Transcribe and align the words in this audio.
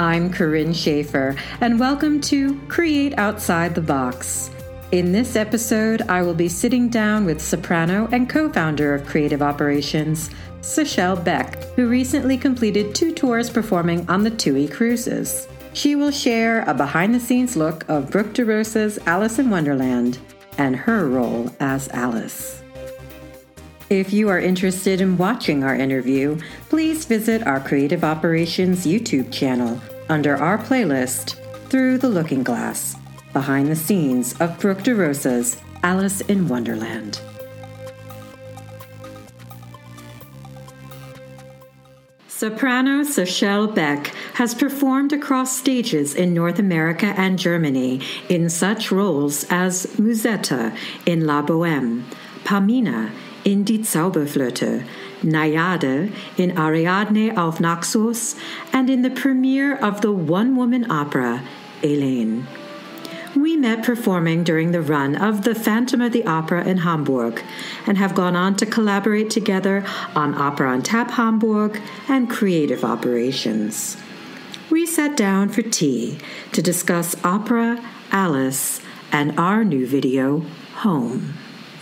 I'm 0.00 0.32
Corinne 0.32 0.72
Schaefer, 0.72 1.36
and 1.60 1.78
welcome 1.78 2.22
to 2.22 2.58
Create 2.68 3.12
Outside 3.18 3.74
the 3.74 3.82
Box. 3.82 4.50
In 4.92 5.12
this 5.12 5.36
episode, 5.36 6.00
I 6.08 6.22
will 6.22 6.32
be 6.32 6.48
sitting 6.48 6.88
down 6.88 7.26
with 7.26 7.38
soprano 7.42 8.08
and 8.10 8.26
co 8.26 8.50
founder 8.50 8.94
of 8.94 9.04
Creative 9.04 9.42
Operations, 9.42 10.30
Sechelle 10.62 11.22
Beck, 11.22 11.62
who 11.76 11.86
recently 11.86 12.38
completed 12.38 12.94
two 12.94 13.12
tours 13.12 13.50
performing 13.50 14.08
on 14.08 14.24
the 14.24 14.30
TUI 14.30 14.68
cruises. 14.68 15.46
She 15.74 15.96
will 15.96 16.10
share 16.10 16.62
a 16.62 16.72
behind 16.72 17.14
the 17.14 17.20
scenes 17.20 17.54
look 17.54 17.86
of 17.90 18.10
Brooke 18.10 18.32
DeRosa's 18.32 18.98
Alice 19.04 19.38
in 19.38 19.50
Wonderland 19.50 20.18
and 20.56 20.76
her 20.76 21.10
role 21.10 21.54
as 21.60 21.90
Alice. 21.90 22.62
If 23.90 24.14
you 24.14 24.30
are 24.30 24.38
interested 24.38 25.02
in 25.02 25.18
watching 25.18 25.62
our 25.62 25.74
interview, 25.74 26.38
please 26.70 27.04
visit 27.04 27.46
our 27.46 27.60
Creative 27.60 28.02
Operations 28.02 28.86
YouTube 28.86 29.30
channel 29.30 29.78
under 30.10 30.36
our 30.36 30.58
playlist 30.58 31.36
Through 31.68 31.98
the 31.98 32.08
Looking 32.08 32.42
Glass 32.42 32.96
Behind 33.32 33.68
the 33.68 33.76
Scenes 33.76 34.38
of 34.40 34.58
Brooke 34.58 34.80
DeRosa's 34.80 35.62
Alice 35.84 36.20
in 36.22 36.48
Wonderland. 36.48 37.20
Soprano 42.26 43.04
Sechelle 43.04 43.72
Beck 43.72 44.08
has 44.34 44.54
performed 44.54 45.12
across 45.12 45.56
stages 45.56 46.14
in 46.14 46.34
North 46.34 46.58
America 46.58 47.14
and 47.16 47.38
Germany 47.38 48.00
in 48.28 48.48
such 48.48 48.90
roles 48.90 49.44
as 49.50 49.86
Musetta 49.98 50.76
in 51.06 51.26
La 51.26 51.42
Boheme, 51.42 52.04
Pamina 52.42 53.12
in 53.44 53.62
Die 53.62 53.78
Zauberflöte, 53.78 54.84
Naiade 55.22 56.12
in 56.36 56.56
Ariadne 56.56 57.36
auf 57.36 57.60
Naxos, 57.60 58.36
and 58.72 58.88
in 58.88 59.02
the 59.02 59.10
premiere 59.10 59.76
of 59.76 60.00
the 60.00 60.12
one 60.12 60.56
woman 60.56 60.90
opera, 60.90 61.42
Elaine. 61.82 62.46
We 63.36 63.56
met 63.56 63.84
performing 63.84 64.42
during 64.42 64.72
the 64.72 64.82
run 64.82 65.14
of 65.14 65.44
The 65.44 65.54
Phantom 65.54 66.00
of 66.00 66.12
the 66.12 66.26
Opera 66.26 66.66
in 66.66 66.78
Hamburg 66.78 67.42
and 67.86 67.96
have 67.96 68.14
gone 68.14 68.34
on 68.34 68.56
to 68.56 68.66
collaborate 68.66 69.30
together 69.30 69.84
on 70.16 70.34
Opera 70.34 70.72
on 70.72 70.82
Tap 70.82 71.12
Hamburg 71.12 71.80
and 72.08 72.28
creative 72.28 72.84
operations. 72.84 73.96
We 74.68 74.84
sat 74.84 75.16
down 75.16 75.48
for 75.48 75.62
tea 75.62 76.18
to 76.52 76.60
discuss 76.60 77.14
opera, 77.24 77.80
Alice, 78.10 78.80
and 79.12 79.38
our 79.38 79.64
new 79.64 79.86
video, 79.86 80.44
Home. 80.78 81.34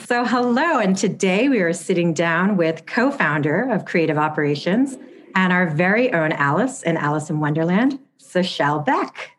So, 0.09 0.25
hello, 0.25 0.78
and 0.78 0.97
today 0.97 1.51
we 1.51 1.61
are 1.61 1.75
sitting 1.75 2.14
down 2.14 2.56
with 2.56 2.87
co 2.87 3.11
founder 3.11 3.70
of 3.70 3.84
Creative 3.84 4.17
Operations 4.17 4.97
and 5.34 5.53
our 5.53 5.67
very 5.69 6.11
own 6.15 6.33
Alice 6.33 6.83
in 6.83 6.97
Alice 6.97 7.28
in 7.28 7.41
Wonderland, 7.41 7.98
Sechelle 8.19 8.83
Beck. 8.83 9.33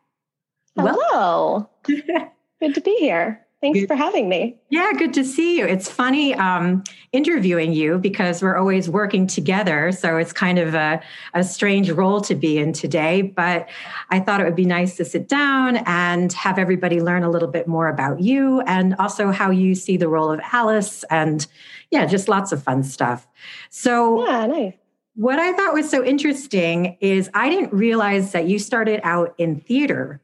Hello. 0.77 1.67
good 1.87 2.75
to 2.75 2.81
be 2.81 2.95
here. 2.99 3.47
Thanks 3.61 3.85
for 3.87 3.95
having 3.95 4.29
me. 4.29 4.55
Yeah, 4.69 4.93
good 4.97 5.13
to 5.15 5.25
see 5.25 5.57
you. 5.57 5.65
It's 5.65 5.89
funny 5.89 6.33
um, 6.33 6.81
interviewing 7.11 7.73
you 7.73 7.97
because 7.97 8.41
we're 8.41 8.55
always 8.55 8.89
working 8.89 9.27
together. 9.27 9.91
So 9.91 10.15
it's 10.15 10.31
kind 10.31 10.59
of 10.59 10.75
a, 10.75 11.01
a 11.33 11.43
strange 11.43 11.91
role 11.91 12.21
to 12.21 12.35
be 12.35 12.57
in 12.57 12.71
today. 12.71 13.21
But 13.21 13.67
I 14.09 14.21
thought 14.21 14.39
it 14.39 14.45
would 14.45 14.55
be 14.55 14.63
nice 14.63 14.95
to 14.95 15.03
sit 15.03 15.27
down 15.27 15.77
and 15.85 16.31
have 16.31 16.57
everybody 16.57 17.01
learn 17.01 17.23
a 17.23 17.29
little 17.29 17.49
bit 17.49 17.67
more 17.67 17.89
about 17.89 18.21
you 18.21 18.61
and 18.61 18.95
also 18.97 19.31
how 19.31 19.51
you 19.51 19.75
see 19.75 19.97
the 19.97 20.07
role 20.07 20.31
of 20.31 20.39
Alice 20.53 21.03
and, 21.09 21.45
yeah, 21.91 22.05
just 22.05 22.29
lots 22.29 22.53
of 22.53 22.63
fun 22.63 22.83
stuff. 22.83 23.27
So, 23.69 24.25
yeah, 24.25 24.45
nice. 24.45 24.73
What 25.15 25.37
I 25.37 25.51
thought 25.51 25.73
was 25.73 25.89
so 25.89 26.01
interesting 26.01 26.95
is 27.01 27.29
I 27.33 27.49
didn't 27.49 27.73
realize 27.73 28.31
that 28.31 28.47
you 28.47 28.57
started 28.57 29.01
out 29.03 29.35
in 29.37 29.59
theater 29.59 30.21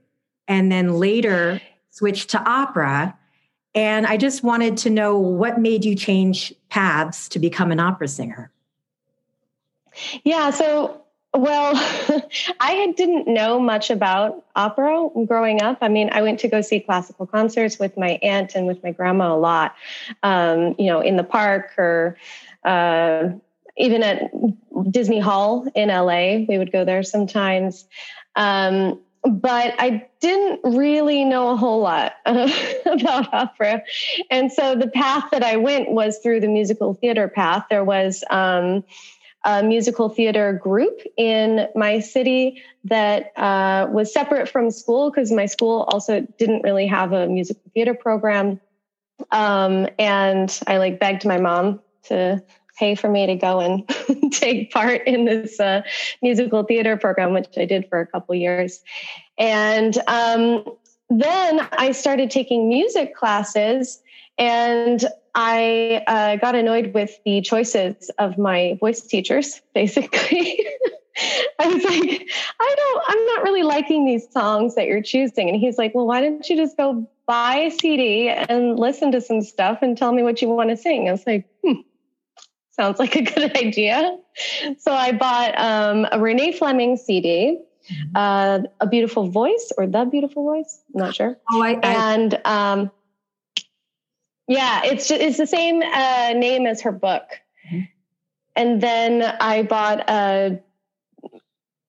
and 0.47 0.71
then 0.71 0.99
later 0.99 1.59
switched 1.89 2.29
to 2.29 2.41
opera. 2.49 3.17
And 3.75 4.07
I 4.07 4.15
just 4.15 4.41
wanted 4.41 4.77
to 4.77 4.89
know 4.89 5.19
what 5.19 5.59
made 5.59 5.83
you 5.83 5.95
change 5.95 6.53
paths 6.69 7.27
to 7.29 7.39
become 7.39 7.71
an 7.71 7.79
opera 7.79 8.07
singer. 8.07 8.51
Yeah, 10.23 10.49
so 10.49 11.05
well, 11.35 11.73
I 12.59 12.93
didn't 12.95 13.27
know 13.27 13.59
much 13.59 13.89
about 13.89 14.43
opera 14.55 15.09
growing 15.27 15.61
up. 15.61 15.79
I 15.81 15.89
mean, 15.89 16.09
I 16.11 16.21
went 16.21 16.39
to 16.41 16.47
go 16.47 16.61
see 16.61 16.79
classical 16.79 17.27
concerts 17.27 17.77
with 17.77 17.97
my 17.97 18.17
aunt 18.23 18.55
and 18.55 18.65
with 18.65 18.81
my 18.83 18.91
grandma 18.91 19.35
a 19.35 19.37
lot, 19.37 19.75
um, 20.23 20.75
you 20.79 20.87
know, 20.87 21.01
in 21.01 21.17
the 21.17 21.23
park 21.23 21.73
or 21.77 22.17
uh, 22.63 23.29
even 23.77 24.03
at 24.03 24.31
Disney 24.89 25.19
Hall 25.19 25.67
in 25.75 25.89
LA. 25.89 26.45
We 26.47 26.57
would 26.57 26.71
go 26.71 26.85
there 26.85 27.03
sometimes. 27.03 27.85
Um, 28.35 28.99
but 29.25 29.73
I 29.79 30.07
didn't 30.19 30.61
really 30.63 31.25
know 31.25 31.51
a 31.51 31.55
whole 31.55 31.81
lot 31.81 32.13
about 32.25 33.33
opera. 33.33 33.81
And 34.29 34.51
so 34.51 34.75
the 34.75 34.87
path 34.87 35.25
that 35.31 35.43
I 35.43 35.57
went 35.57 35.91
was 35.91 36.19
through 36.19 36.41
the 36.41 36.47
musical 36.47 36.93
theater 36.93 37.27
path. 37.27 37.65
There 37.69 37.83
was 37.83 38.23
um, 38.29 38.83
a 39.43 39.63
musical 39.63 40.09
theater 40.09 40.53
group 40.53 41.01
in 41.17 41.67
my 41.75 41.99
city 41.99 42.61
that 42.83 43.31
uh, 43.37 43.87
was 43.89 44.13
separate 44.13 44.47
from 44.47 44.71
school 44.71 45.09
because 45.09 45.31
my 45.31 45.45
school 45.45 45.85
also 45.89 46.21
didn't 46.37 46.63
really 46.63 46.87
have 46.87 47.13
a 47.13 47.27
musical 47.27 47.63
theater 47.73 47.93
program. 47.93 48.59
Um, 49.31 49.87
and 49.97 50.59
I 50.67 50.77
like 50.77 50.99
begged 50.99 51.25
my 51.25 51.39
mom 51.39 51.79
to 52.03 52.43
pay 52.77 52.95
for 52.95 53.09
me 53.09 53.25
to 53.27 53.35
go 53.35 53.59
and 53.59 54.31
take 54.31 54.71
part 54.71 55.07
in 55.07 55.25
this 55.25 55.59
uh, 55.59 55.81
musical 56.21 56.63
theater 56.63 56.97
program, 56.97 57.33
which 57.33 57.47
I 57.57 57.65
did 57.65 57.87
for 57.89 57.99
a 57.99 58.07
couple 58.07 58.35
years. 58.35 58.81
And 59.37 59.97
um, 60.07 60.63
then 61.09 61.67
I 61.71 61.91
started 61.91 62.31
taking 62.31 62.67
music 62.67 63.15
classes, 63.15 64.01
and 64.37 65.03
I 65.33 66.03
uh, 66.07 66.37
got 66.37 66.55
annoyed 66.55 66.93
with 66.93 67.11
the 67.25 67.41
choices 67.41 68.09
of 68.17 68.37
my 68.37 68.77
voice 68.79 69.01
teachers, 69.01 69.61
basically. 69.73 70.65
I 71.59 71.67
was 71.67 71.83
like, 71.83 72.29
I 72.59 72.75
don't, 72.77 73.03
I'm 73.07 73.25
not 73.27 73.43
really 73.43 73.63
liking 73.63 74.05
these 74.05 74.29
songs 74.31 74.75
that 74.75 74.87
you're 74.87 75.01
choosing. 75.01 75.47
And 75.49 75.57
he's 75.57 75.77
like, 75.77 75.95
well, 75.95 76.05
why 76.05 76.19
don't 76.19 76.47
you 76.49 76.57
just 76.57 76.75
go 76.75 77.09
buy 77.25 77.55
a 77.55 77.71
CD 77.71 78.27
and 78.27 78.77
listen 78.77 79.13
to 79.13 79.21
some 79.21 79.41
stuff 79.41 79.79
and 79.81 79.97
tell 79.97 80.11
me 80.11 80.23
what 80.23 80.41
you 80.41 80.49
want 80.49 80.71
to 80.71 80.77
sing? 80.77 81.07
I 81.07 81.13
was 81.13 81.25
like, 81.25 81.47
hmm, 81.63 81.79
sounds 82.75 82.99
like 82.99 83.15
a 83.15 83.21
good 83.33 83.55
idea. 83.57 84.17
So 84.79 84.91
I 84.91 85.11
bought 85.11 85.57
um, 85.57 86.07
a 86.11 86.19
Renee 86.19 86.51
Fleming 86.51 86.97
CD, 86.97 87.59
mm-hmm. 87.89 88.15
uh, 88.15 88.59
A 88.79 88.87
Beautiful 88.87 89.29
Voice 89.29 89.71
or 89.77 89.87
The 89.87 90.05
Beautiful 90.05 90.43
Voice. 90.43 90.81
I'm 90.93 91.01
not 91.01 91.15
sure. 91.15 91.37
Oh, 91.51 91.61
I, 91.61 91.79
I 91.81 92.13
and 92.13 92.41
um, 92.45 92.91
yeah, 94.47 94.81
it's 94.83 95.07
just, 95.07 95.21
it's 95.21 95.37
the 95.37 95.47
same 95.47 95.81
uh, 95.81 96.33
name 96.35 96.67
as 96.67 96.81
her 96.81 96.91
book. 96.91 97.23
Mm-hmm. 97.67 97.81
And 98.57 98.81
then 98.81 99.21
I 99.21 99.63
bought 99.63 100.09
a, 100.09 100.59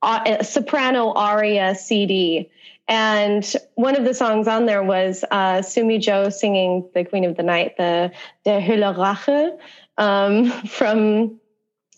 a 0.02 0.44
soprano 0.44 1.12
aria 1.12 1.74
CD. 1.74 2.50
And 2.88 3.44
one 3.74 3.96
of 3.96 4.04
the 4.04 4.14
songs 4.14 4.46
on 4.46 4.66
there 4.66 4.82
was 4.82 5.24
uh, 5.30 5.62
Sumi 5.62 5.98
Jo 5.98 6.30
singing 6.30 6.88
the 6.94 7.04
Queen 7.04 7.24
of 7.24 7.36
the 7.36 7.42
Night, 7.42 7.76
the 7.76 8.12
Der 8.44 8.60
Hölle 8.60 8.96
Rache, 8.96 9.58
um, 9.98 10.50
from 10.66 11.40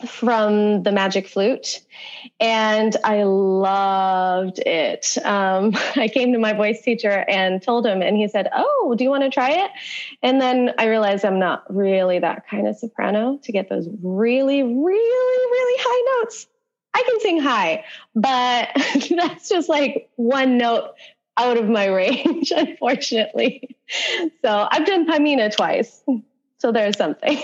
from 0.07 0.83
the 0.85 0.93
magic 0.93 1.27
flute. 1.27 1.81
And 2.39 2.97
i 3.05 3.25
loved 3.25 4.61
it. 4.61 5.19
Um, 5.25 5.73
i 5.97 6.09
came 6.09 6.33
to 6.33 6.39
my 6.39 6.53
voice 6.53 6.83
teacher 6.83 7.25
and 7.29 7.61
told 7.63 7.87
him 7.87 8.03
and 8.03 8.17
he 8.17 8.29
said 8.29 8.49
oh 8.55 8.95
do 8.97 9.05
you 9.05 9.11
want 9.11 9.25
to 9.25 9.31
try 9.31 9.51
it? 9.51 9.71
And 10.23 10.41
then 10.41 10.73
i 10.79 10.87
realized 10.87 11.25
i'm 11.25 11.39
not 11.39 11.65
really 11.75 12.19
that 12.21 12.47
kind 12.49 12.69
of 12.69 12.77
soprano 12.77 13.39
to 13.43 13.53
get 13.53 13.69
those 13.69 13.89
really 14.03 14.63
really 14.63 14.73
really 15.51 15.83
high 15.83 16.21
notes. 16.21 16.47
I 16.95 17.03
can 17.03 17.21
sing 17.21 17.41
high 17.41 17.85
but 18.15 18.69
that's 19.11 19.49
just 19.49 19.69
like 19.69 20.11
one 20.17 20.59
note 20.59 20.95
out 21.37 21.57
of 21.57 21.69
my 21.69 21.87
range 21.87 22.53
unfortunately. 22.55 23.77
So 24.43 24.69
i've 24.71 24.87
done 24.87 25.09
pamina 25.09 25.55
twice. 25.55 26.05
So 26.59 26.73
there's 26.73 26.97
something 26.97 27.41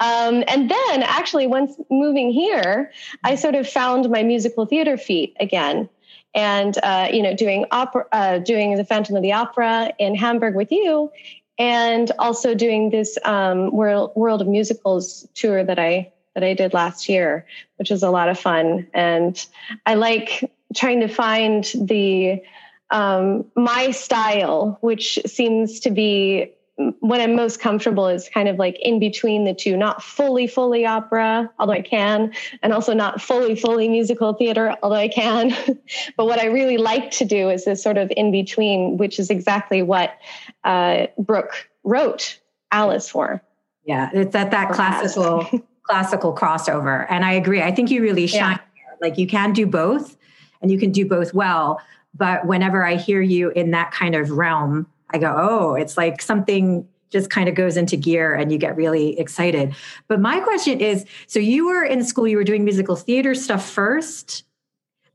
um, 0.00 0.44
and 0.46 0.70
then 0.70 1.02
actually, 1.02 1.46
once 1.46 1.74
moving 1.90 2.30
here, 2.30 2.92
I 3.24 3.34
sort 3.34 3.54
of 3.54 3.68
found 3.68 4.10
my 4.10 4.22
musical 4.22 4.66
theater 4.66 4.96
feet 4.96 5.36
again. 5.40 5.88
And 6.34 6.76
uh, 6.82 7.08
you 7.12 7.22
know, 7.22 7.34
doing 7.34 7.64
opera, 7.70 8.06
uh, 8.12 8.38
doing 8.38 8.76
the 8.76 8.84
Phantom 8.84 9.16
of 9.16 9.22
the 9.22 9.32
Opera 9.32 9.92
in 9.98 10.14
Hamburg 10.14 10.54
with 10.54 10.70
you, 10.70 11.10
and 11.58 12.12
also 12.18 12.54
doing 12.54 12.90
this 12.90 13.18
um, 13.24 13.72
world 13.72 14.12
world 14.14 14.42
of 14.42 14.48
musicals 14.48 15.26
tour 15.34 15.64
that 15.64 15.78
I 15.78 16.12
that 16.34 16.44
I 16.44 16.54
did 16.54 16.72
last 16.72 17.08
year, 17.08 17.46
which 17.76 17.90
was 17.90 18.02
a 18.02 18.10
lot 18.10 18.28
of 18.28 18.38
fun. 18.38 18.86
And 18.94 19.44
I 19.86 19.94
like 19.94 20.50
trying 20.74 21.00
to 21.00 21.08
find 21.08 21.64
the 21.74 22.42
um, 22.90 23.44
my 23.56 23.90
style, 23.90 24.78
which 24.80 25.18
seems 25.26 25.80
to 25.80 25.90
be 25.90 26.52
when 27.00 27.20
I'm 27.20 27.34
most 27.34 27.60
comfortable 27.60 28.06
is 28.06 28.28
kind 28.28 28.48
of 28.48 28.56
like 28.56 28.78
in 28.80 29.00
between 29.00 29.44
the 29.44 29.52
two, 29.52 29.76
not 29.76 30.02
fully, 30.02 30.46
fully 30.46 30.86
opera, 30.86 31.50
although 31.58 31.72
I 31.72 31.82
can, 31.82 32.32
and 32.62 32.72
also 32.72 32.94
not 32.94 33.20
fully, 33.20 33.56
fully 33.56 33.88
musical 33.88 34.32
theater, 34.32 34.76
although 34.82 34.96
I 34.96 35.08
can. 35.08 35.56
but 36.16 36.26
what 36.26 36.38
I 36.38 36.46
really 36.46 36.76
like 36.76 37.10
to 37.12 37.24
do 37.24 37.50
is 37.50 37.64
this 37.64 37.82
sort 37.82 37.98
of 37.98 38.12
in 38.16 38.30
between, 38.30 38.96
which 38.96 39.18
is 39.18 39.28
exactly 39.28 39.82
what 39.82 40.18
uh, 40.62 41.08
Brooke 41.18 41.68
wrote 41.82 42.38
Alice 42.70 43.08
for. 43.08 43.42
Yeah, 43.84 44.10
it's 44.12 44.36
at 44.36 44.52
that 44.52 44.70
classical 44.70 45.48
classical 45.82 46.34
crossover, 46.34 47.06
and 47.08 47.24
I 47.24 47.32
agree. 47.32 47.62
I 47.62 47.72
think 47.72 47.90
you 47.90 48.02
really 48.02 48.26
shine. 48.26 48.58
Yeah. 48.76 48.82
Like 49.00 49.18
you 49.18 49.26
can 49.26 49.52
do 49.52 49.66
both, 49.66 50.16
and 50.62 50.70
you 50.70 50.78
can 50.78 50.92
do 50.92 51.06
both 51.06 51.34
well. 51.34 51.80
But 52.14 52.46
whenever 52.46 52.84
I 52.84 52.96
hear 52.96 53.20
you 53.20 53.50
in 53.50 53.72
that 53.72 53.90
kind 53.90 54.14
of 54.14 54.30
realm, 54.30 54.86
I 55.10 55.18
go, 55.18 55.34
oh, 55.36 55.74
it's 55.74 55.96
like 55.96 56.20
something 56.22 56.86
just 57.10 57.30
kind 57.30 57.48
of 57.48 57.54
goes 57.54 57.76
into 57.76 57.96
gear 57.96 58.34
and 58.34 58.52
you 58.52 58.58
get 58.58 58.76
really 58.76 59.18
excited. 59.18 59.74
But 60.08 60.20
my 60.20 60.40
question 60.40 60.80
is 60.80 61.06
so 61.26 61.38
you 61.38 61.66
were 61.66 61.84
in 61.84 62.04
school, 62.04 62.28
you 62.28 62.36
were 62.36 62.44
doing 62.44 62.64
musical 62.64 62.96
theater 62.96 63.34
stuff 63.34 63.68
first, 63.68 64.44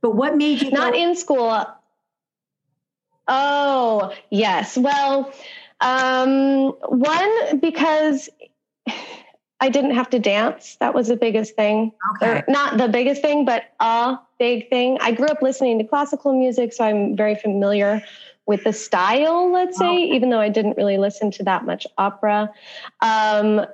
but 0.01 0.16
what 0.16 0.36
made 0.36 0.62
you 0.62 0.72
not 0.72 0.94
go- 0.94 1.00
in 1.00 1.16
school? 1.16 1.66
Oh, 3.28 4.13
yes. 4.31 4.78
Well, 4.78 5.31
um, 5.80 6.72
one, 6.89 7.60
because 7.60 8.30
I 9.62 9.69
didn't 9.69 9.92
have 9.92 10.10
to 10.10 10.19
dance. 10.19 10.75
That 10.81 10.94
was 10.94 11.07
the 11.07 11.16
biggest 11.16 11.56
thing. 11.56 11.94
Okay. 12.16 12.39
Or 12.39 12.46
not 12.50 12.78
the 12.78 12.89
biggest 12.89 13.22
thing, 13.22 13.46
but 13.46 13.63
a 13.80 14.18
big 14.39 14.69
thing. 14.69 14.98
I 15.00 15.13
grew 15.13 15.28
up 15.28 15.42
listening 15.42 15.80
to 15.80 15.86
classical 15.86 16.38
music, 16.38 16.74
so 16.74 16.84
I'm 16.84 17.16
very 17.16 17.36
familiar 17.36 18.04
with 18.45 18.63
the 18.63 18.74
style, 18.74 19.51
let's 19.51 19.78
say, 19.78 19.86
okay. 19.86 20.16
even 20.16 20.30
though 20.30 20.40
I 20.40 20.50
didn't 20.50 20.78
really 20.78 20.98
listen 20.98 21.31
to 21.31 21.44
that 21.44 21.66
much 21.66 21.88
opera. 21.98 22.51
Um, 23.01 23.66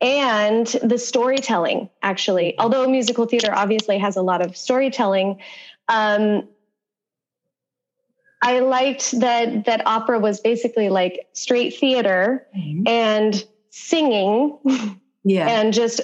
and 0.00 0.66
the 0.82 0.98
storytelling, 0.98 1.90
actually. 2.02 2.52
Mm-hmm. 2.52 2.60
Although 2.60 2.88
musical 2.88 3.26
theater 3.26 3.52
obviously 3.54 3.98
has 3.98 4.16
a 4.16 4.22
lot 4.22 4.40
of 4.40 4.56
storytelling, 4.56 5.40
um, 5.88 6.48
I 8.42 8.60
liked 8.60 9.20
that 9.20 9.66
that 9.66 9.86
opera 9.86 10.18
was 10.18 10.40
basically 10.40 10.88
like 10.88 11.28
straight 11.34 11.76
theater 11.76 12.46
mm-hmm. 12.56 12.88
and 12.88 13.44
singing, 13.68 14.56
yeah, 15.24 15.46
and 15.46 15.74
just 15.74 16.00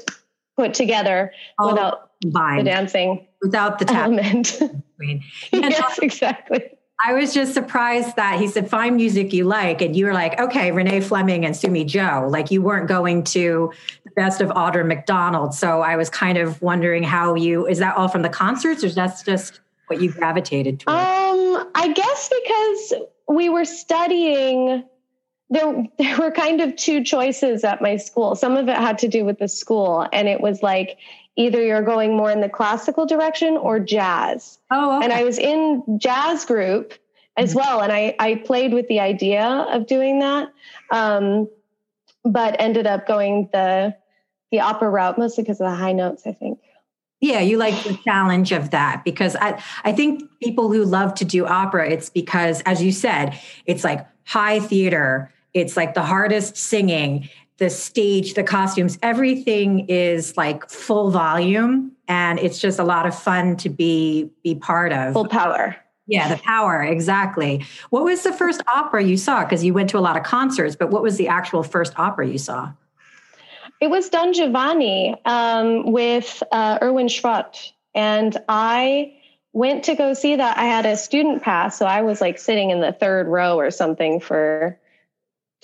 put 0.56 0.74
together 0.74 1.32
All 1.58 1.70
without 1.70 2.10
combined. 2.20 2.60
the 2.60 2.70
dancing, 2.70 3.26
without 3.40 3.78
the 3.78 3.90
element. 3.90 4.60
yes, 5.52 5.98
exactly. 5.98 6.75
I 7.04 7.12
was 7.12 7.34
just 7.34 7.52
surprised 7.52 8.16
that 8.16 8.40
he 8.40 8.48
said, 8.48 8.70
find 8.70 8.96
music 8.96 9.32
you 9.32 9.44
like. 9.44 9.82
And 9.82 9.94
you 9.94 10.06
were 10.06 10.14
like, 10.14 10.40
okay, 10.40 10.72
Renee 10.72 11.00
Fleming 11.02 11.44
and 11.44 11.54
Sumi 11.54 11.84
Jo. 11.84 12.26
Like 12.30 12.50
you 12.50 12.62
weren't 12.62 12.88
going 12.88 13.22
to 13.24 13.70
the 14.04 14.10
best 14.12 14.40
of 14.40 14.48
Audra 14.50 14.86
McDonald. 14.86 15.54
So 15.54 15.82
I 15.82 15.96
was 15.96 16.08
kind 16.08 16.38
of 16.38 16.60
wondering 16.62 17.02
how 17.02 17.34
you, 17.34 17.66
is 17.66 17.78
that 17.78 17.96
all 17.96 18.08
from 18.08 18.22
the 18.22 18.30
concerts 18.30 18.82
or 18.82 18.88
that's 18.88 19.22
just 19.22 19.60
what 19.88 20.00
you 20.00 20.10
gravitated 20.10 20.80
towards? 20.80 20.98
Um, 20.98 21.70
I 21.74 21.92
guess 21.92 22.30
because 22.30 23.02
we 23.28 23.50
were 23.50 23.66
studying, 23.66 24.84
there, 25.50 25.86
there 25.98 26.18
were 26.18 26.30
kind 26.30 26.62
of 26.62 26.76
two 26.76 27.04
choices 27.04 27.62
at 27.62 27.82
my 27.82 27.96
school. 27.96 28.34
Some 28.34 28.56
of 28.56 28.68
it 28.68 28.76
had 28.76 28.98
to 29.00 29.08
do 29.08 29.26
with 29.26 29.38
the 29.38 29.48
school. 29.48 30.08
And 30.14 30.28
it 30.28 30.40
was 30.40 30.62
like, 30.62 30.98
either 31.36 31.62
you're 31.62 31.82
going 31.82 32.16
more 32.16 32.30
in 32.30 32.40
the 32.40 32.48
classical 32.48 33.06
direction 33.06 33.56
or 33.56 33.78
jazz. 33.78 34.58
Oh, 34.70 34.96
okay. 34.96 35.04
and 35.04 35.12
I 35.12 35.22
was 35.22 35.38
in 35.38 35.98
jazz 35.98 36.44
group 36.44 36.94
as 37.36 37.50
mm-hmm. 37.50 37.58
well, 37.58 37.82
and 37.82 37.92
I 37.92 38.16
I 38.18 38.36
played 38.36 38.72
with 38.72 38.88
the 38.88 39.00
idea 39.00 39.44
of 39.44 39.86
doing 39.86 40.20
that, 40.20 40.52
um, 40.90 41.48
but 42.24 42.56
ended 42.58 42.86
up 42.86 43.06
going 43.06 43.48
the 43.52 43.94
the 44.50 44.60
opera 44.60 44.88
route 44.88 45.18
mostly 45.18 45.44
because 45.44 45.60
of 45.60 45.68
the 45.70 45.76
high 45.76 45.92
notes. 45.92 46.26
I 46.26 46.32
think. 46.32 46.58
Yeah, 47.20 47.40
you 47.40 47.56
like 47.56 47.82
the 47.82 47.98
challenge 48.04 48.52
of 48.52 48.70
that 48.70 49.02
because 49.04 49.36
I 49.36 49.62
I 49.84 49.92
think 49.92 50.22
people 50.42 50.70
who 50.72 50.84
love 50.84 51.14
to 51.14 51.24
do 51.24 51.46
opera, 51.46 51.88
it's 51.88 52.10
because 52.10 52.62
as 52.62 52.82
you 52.82 52.92
said, 52.92 53.38
it's 53.64 53.84
like 53.84 54.06
high 54.24 54.60
theater. 54.60 55.32
It's 55.54 55.76
like 55.76 55.94
the 55.94 56.02
hardest 56.02 56.56
singing 56.58 57.30
the 57.58 57.70
stage, 57.70 58.34
the 58.34 58.42
costumes, 58.42 58.98
everything 59.02 59.86
is 59.88 60.36
like 60.36 60.68
full 60.68 61.10
volume 61.10 61.92
and 62.08 62.38
it's 62.38 62.58
just 62.58 62.78
a 62.78 62.84
lot 62.84 63.06
of 63.06 63.18
fun 63.18 63.56
to 63.56 63.68
be 63.68 64.30
be 64.42 64.54
part 64.54 64.92
of. 64.92 65.14
Full 65.14 65.28
power. 65.28 65.76
Yeah, 66.08 66.28
the 66.28 66.40
power, 66.40 66.82
exactly. 66.82 67.64
What 67.90 68.04
was 68.04 68.22
the 68.22 68.32
first 68.32 68.62
opera 68.68 69.02
you 69.02 69.16
saw? 69.16 69.42
Because 69.42 69.64
you 69.64 69.74
went 69.74 69.90
to 69.90 69.98
a 69.98 70.00
lot 70.00 70.16
of 70.16 70.22
concerts, 70.22 70.76
but 70.76 70.90
what 70.90 71.02
was 71.02 71.16
the 71.16 71.26
actual 71.26 71.64
first 71.64 71.98
opera 71.98 72.28
you 72.28 72.38
saw? 72.38 72.72
It 73.80 73.90
was 73.90 74.08
Don 74.08 74.32
Giovanni 74.32 75.16
um, 75.24 75.90
with 75.90 76.42
uh, 76.52 76.78
Erwin 76.80 77.08
Schrott. 77.08 77.72
And 77.92 78.36
I 78.48 79.16
went 79.52 79.84
to 79.84 79.96
go 79.96 80.14
see 80.14 80.36
that. 80.36 80.56
I 80.56 80.66
had 80.66 80.86
a 80.86 80.96
student 80.96 81.42
pass, 81.42 81.76
so 81.76 81.86
I 81.86 82.02
was 82.02 82.20
like 82.20 82.38
sitting 82.38 82.70
in 82.70 82.80
the 82.80 82.92
third 82.92 83.26
row 83.26 83.58
or 83.58 83.70
something 83.72 84.20
for 84.20 84.78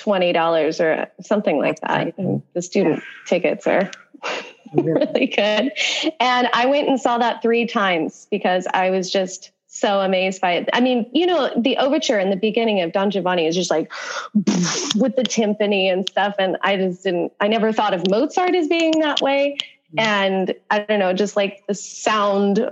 $20 0.02 0.80
or 0.80 1.10
something 1.22 1.58
like 1.58 1.80
that. 1.80 2.14
the 2.54 2.62
student 2.62 3.02
tickets 3.26 3.66
are 3.66 3.90
really 4.74 5.26
good. 5.26 5.72
And 6.20 6.48
I 6.52 6.66
went 6.66 6.88
and 6.88 7.00
saw 7.00 7.18
that 7.18 7.42
three 7.42 7.66
times 7.66 8.26
because 8.30 8.66
I 8.72 8.90
was 8.90 9.10
just 9.10 9.52
so 9.66 10.00
amazed 10.00 10.40
by 10.40 10.52
it. 10.52 10.68
I 10.74 10.80
mean, 10.80 11.08
you 11.14 11.24
know, 11.24 11.50
the 11.56 11.78
overture 11.78 12.18
in 12.18 12.28
the 12.28 12.36
beginning 12.36 12.82
of 12.82 12.92
Don 12.92 13.10
Giovanni 13.10 13.46
is 13.46 13.54
just 13.56 13.70
like 13.70 13.90
with 14.34 15.16
the 15.16 15.24
timpani 15.24 15.90
and 15.90 16.06
stuff. 16.08 16.34
And 16.38 16.58
I 16.62 16.76
just 16.76 17.04
didn't, 17.04 17.32
I 17.40 17.48
never 17.48 17.72
thought 17.72 17.94
of 17.94 18.08
Mozart 18.10 18.54
as 18.54 18.68
being 18.68 19.00
that 19.00 19.22
way. 19.22 19.56
Mm-hmm. 19.96 19.98
And 19.98 20.54
I 20.70 20.80
don't 20.80 20.98
know, 20.98 21.14
just 21.14 21.36
like 21.36 21.66
the 21.66 21.74
sound 21.74 22.70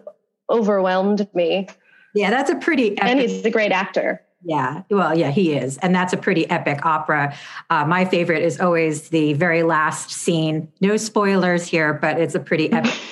overwhelmed 0.51 1.27
me. 1.35 1.69
Yeah, 2.15 2.31
that's 2.31 2.51
a 2.51 2.57
pretty 2.57 2.99
epic. 2.99 3.05
And 3.05 3.21
he's 3.21 3.45
a 3.45 3.51
great 3.51 3.73
actor. 3.73 4.23
Yeah, 4.43 4.83
well, 4.91 5.17
yeah, 5.17 5.31
he 5.31 5.53
is. 5.53 5.77
And 5.79 5.95
that's 5.95 6.13
a 6.13 6.17
pretty 6.17 6.49
epic 6.49 6.85
opera. 6.87 7.37
Uh, 7.69 7.85
my 7.85 8.05
favorite 8.05 8.43
is 8.43 8.59
always 8.59 9.11
the 9.11 9.35
very 9.35 9.63
last 9.63 10.11
scene. 10.11 10.73
No 10.81 10.97
spoilers 10.97 11.67
here, 11.67 11.93
but 11.93 12.19
it's 12.19 12.35
a 12.35 12.41
pretty 12.41 12.73
epic. 12.73 12.93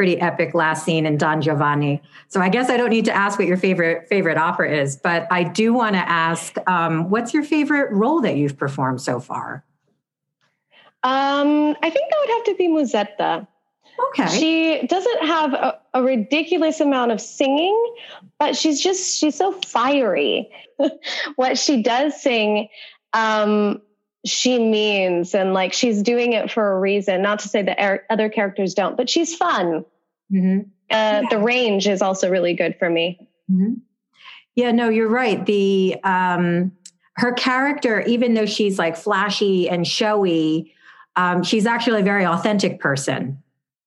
pretty 0.00 0.18
epic 0.18 0.54
last 0.54 0.86
scene 0.86 1.04
in 1.04 1.18
Don 1.18 1.42
Giovanni. 1.42 2.00
So 2.28 2.40
I 2.40 2.48
guess 2.48 2.70
I 2.70 2.78
don't 2.78 2.88
need 2.88 3.04
to 3.04 3.14
ask 3.14 3.38
what 3.38 3.46
your 3.46 3.58
favorite 3.58 4.08
favorite 4.08 4.38
opera 4.38 4.74
is, 4.74 4.96
but 4.96 5.26
I 5.30 5.44
do 5.44 5.74
want 5.74 5.94
to 5.94 5.98
ask, 5.98 6.56
um, 6.66 7.10
what's 7.10 7.34
your 7.34 7.42
favorite 7.42 7.92
role 7.92 8.22
that 8.22 8.34
you've 8.34 8.56
performed 8.56 9.02
so 9.02 9.20
far? 9.20 9.62
Um, 11.02 11.76
I 11.82 11.90
think 11.90 12.10
that 12.10 12.16
would 12.18 12.30
have 12.30 12.44
to 12.44 12.54
be 12.54 12.68
Musetta. 12.68 13.46
Okay. 14.08 14.28
She 14.28 14.86
doesn't 14.86 15.26
have 15.26 15.52
a, 15.52 15.78
a 15.94 16.02
ridiculous 16.02 16.80
amount 16.80 17.12
of 17.12 17.20
singing, 17.20 17.94
but 18.38 18.56
she's 18.56 18.80
just 18.80 19.18
she's 19.18 19.36
so 19.36 19.52
fiery. 19.52 20.50
what 21.36 21.58
she 21.58 21.82
does 21.82 22.20
sing, 22.20 22.68
um, 23.12 23.82
she 24.24 24.58
means, 24.58 25.34
and 25.34 25.54
like 25.54 25.72
she's 25.72 26.02
doing 26.02 26.32
it 26.32 26.50
for 26.50 26.72
a 26.72 26.80
reason. 26.80 27.22
Not 27.22 27.40
to 27.40 27.48
say 27.48 27.62
that 27.62 27.78
er- 27.80 28.04
other 28.10 28.28
characters 28.28 28.74
don't, 28.74 28.96
but 28.96 29.08
she's 29.08 29.34
fun. 29.34 29.84
Mm-hmm. 30.32 30.60
Uh, 30.60 30.64
yeah. 30.90 31.22
The 31.30 31.38
range 31.38 31.86
is 31.86 32.02
also 32.02 32.30
really 32.30 32.54
good 32.54 32.76
for 32.78 32.88
me. 32.88 33.28
Mm-hmm. 33.50 33.74
Yeah, 34.56 34.72
no, 34.72 34.88
you're 34.88 35.08
right. 35.08 35.44
The 35.44 35.96
um, 36.02 36.72
her 37.14 37.32
character, 37.32 38.00
even 38.02 38.34
though 38.34 38.46
she's 38.46 38.78
like 38.78 38.96
flashy 38.96 39.68
and 39.68 39.86
showy, 39.86 40.74
um, 41.16 41.42
she's 41.42 41.66
actually 41.66 42.00
a 42.00 42.04
very 42.04 42.26
authentic 42.26 42.80
person 42.80 43.42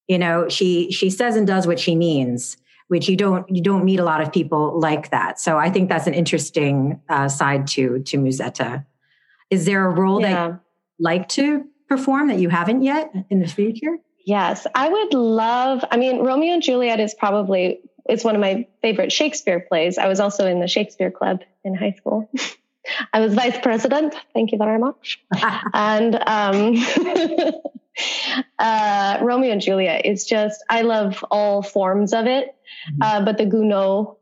you 0.08 0.18
know 0.18 0.50
she 0.50 0.92
she 0.92 1.10
says 1.10 1.36
and 1.36 1.48
does 1.48 1.68
what 1.68 1.80
she 1.80 1.96
means 1.96 2.58
which 2.90 3.08
you 3.08 3.16
don't 3.16 3.50
you 3.50 3.62
don't 3.62 3.86
meet 3.86 4.00
a 4.00 4.04
lot 4.04 4.22
of 4.22 4.32
people 4.32 4.80
like 4.80 5.10
that. 5.12 5.40
So 5.40 5.58
i 5.58 5.70
think 5.70 5.90
that's 5.90 6.08
an 6.08 6.14
interesting 6.14 7.00
uh, 7.10 7.30
side 7.30 7.68
to 7.68 8.00
to 8.00 8.18
musetta. 8.18 8.86
Is 9.50 9.66
there 9.66 9.86
a 9.86 9.90
role 9.90 10.22
yeah. 10.22 10.30
that 10.30 10.52
you 10.52 10.60
like 11.00 11.30
to 11.30 11.66
perform 11.88 12.28
that 12.28 12.40
you 12.40 12.50
haven't 12.50 12.84
yet 12.84 13.12
in 13.30 13.40
the 13.40 13.48
future? 13.48 13.98
Yes 14.26 14.66
i 14.74 14.88
would 14.88 15.14
love 15.14 15.84
i 15.92 15.98
mean 15.98 16.20
romeo 16.20 16.54
and 16.54 16.64
juliet 16.64 17.00
is 17.00 17.14
probably 17.14 17.82
it's 18.06 18.24
one 18.24 18.36
of 18.36 18.42
my 18.42 18.68
favorite 18.82 19.12
shakespeare 19.12 19.60
plays. 19.60 19.98
I 19.98 20.08
was 20.08 20.20
also 20.20 20.46
in 20.46 20.60
the 20.60 20.68
shakespeare 20.68 21.12
club 21.12 21.42
in 21.64 21.76
high 21.76 21.94
school. 21.94 22.30
I 23.14 23.22
was 23.22 23.34
vice 23.34 23.58
president. 23.60 24.14
Thank 24.34 24.52
you 24.52 24.58
very 24.58 24.78
much. 24.78 25.24
And 25.74 26.16
um, 26.28 26.76
uh, 28.60 29.20
Romeo 29.22 29.52
and 29.52 29.62
Juliet 29.62 30.06
is 30.06 30.26
just, 30.26 30.64
I 30.70 30.82
love 30.82 31.24
all 31.32 31.62
forms 31.62 32.14
of 32.14 32.26
it. 32.26 32.56
Mm-hmm. 32.92 33.02
Uh, 33.02 33.26
but 33.26 33.38
the 33.38 33.46
Gounod, 33.46 34.18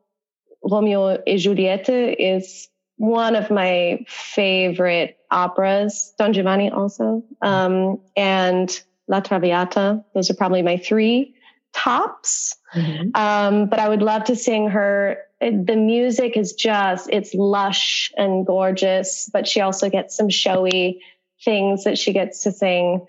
Romeo 0.64 1.22
and 1.26 1.40
Juliet 1.40 1.90
is 1.90 2.70
one 2.98 3.36
of 3.36 3.50
my 3.50 4.06
favorite 4.08 5.18
operas. 5.32 6.14
Don 6.18 6.34
Giovanni 6.34 6.70
also. 6.70 7.24
Um, 7.42 8.00
and 8.16 8.82
La 9.08 9.22
Traviata. 9.22 10.04
Those 10.14 10.30
are 10.30 10.36
probably 10.36 10.62
my 10.62 10.78
three 10.78 11.34
tops. 11.74 12.56
Mm-hmm. 12.76 13.10
Um, 13.16 13.68
but 13.68 13.80
I 13.80 13.90
would 13.90 14.02
love 14.02 14.26
to 14.26 14.36
sing 14.36 14.70
her. 14.70 15.18
The 15.40 15.76
music 15.76 16.38
is 16.38 16.54
just, 16.54 17.10
it's 17.12 17.34
lush 17.34 18.12
and 18.18 18.46
gorgeous, 18.46 19.30
but 19.34 19.48
she 19.48 19.62
also 19.62 19.90
gets 19.90 20.16
some 20.16 20.30
showy 20.30 21.02
things 21.44 21.86
that 21.86 21.98
she 21.98 22.14
gets 22.14 22.44
to 22.44 22.52
sing. 22.52 23.06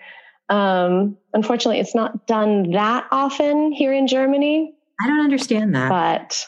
Um, 0.53 1.17
unfortunately, 1.33 1.81
it's 1.81 1.95
not 1.95 2.27
done 2.27 2.73
that 2.73 3.07
often 3.11 3.73
here 3.73 3.91
in 3.91 4.07
Germany. 4.07 4.75
I 5.01 5.07
don't 5.07 5.21
understand 5.21 5.75
that. 5.75 5.89
But 5.89 6.47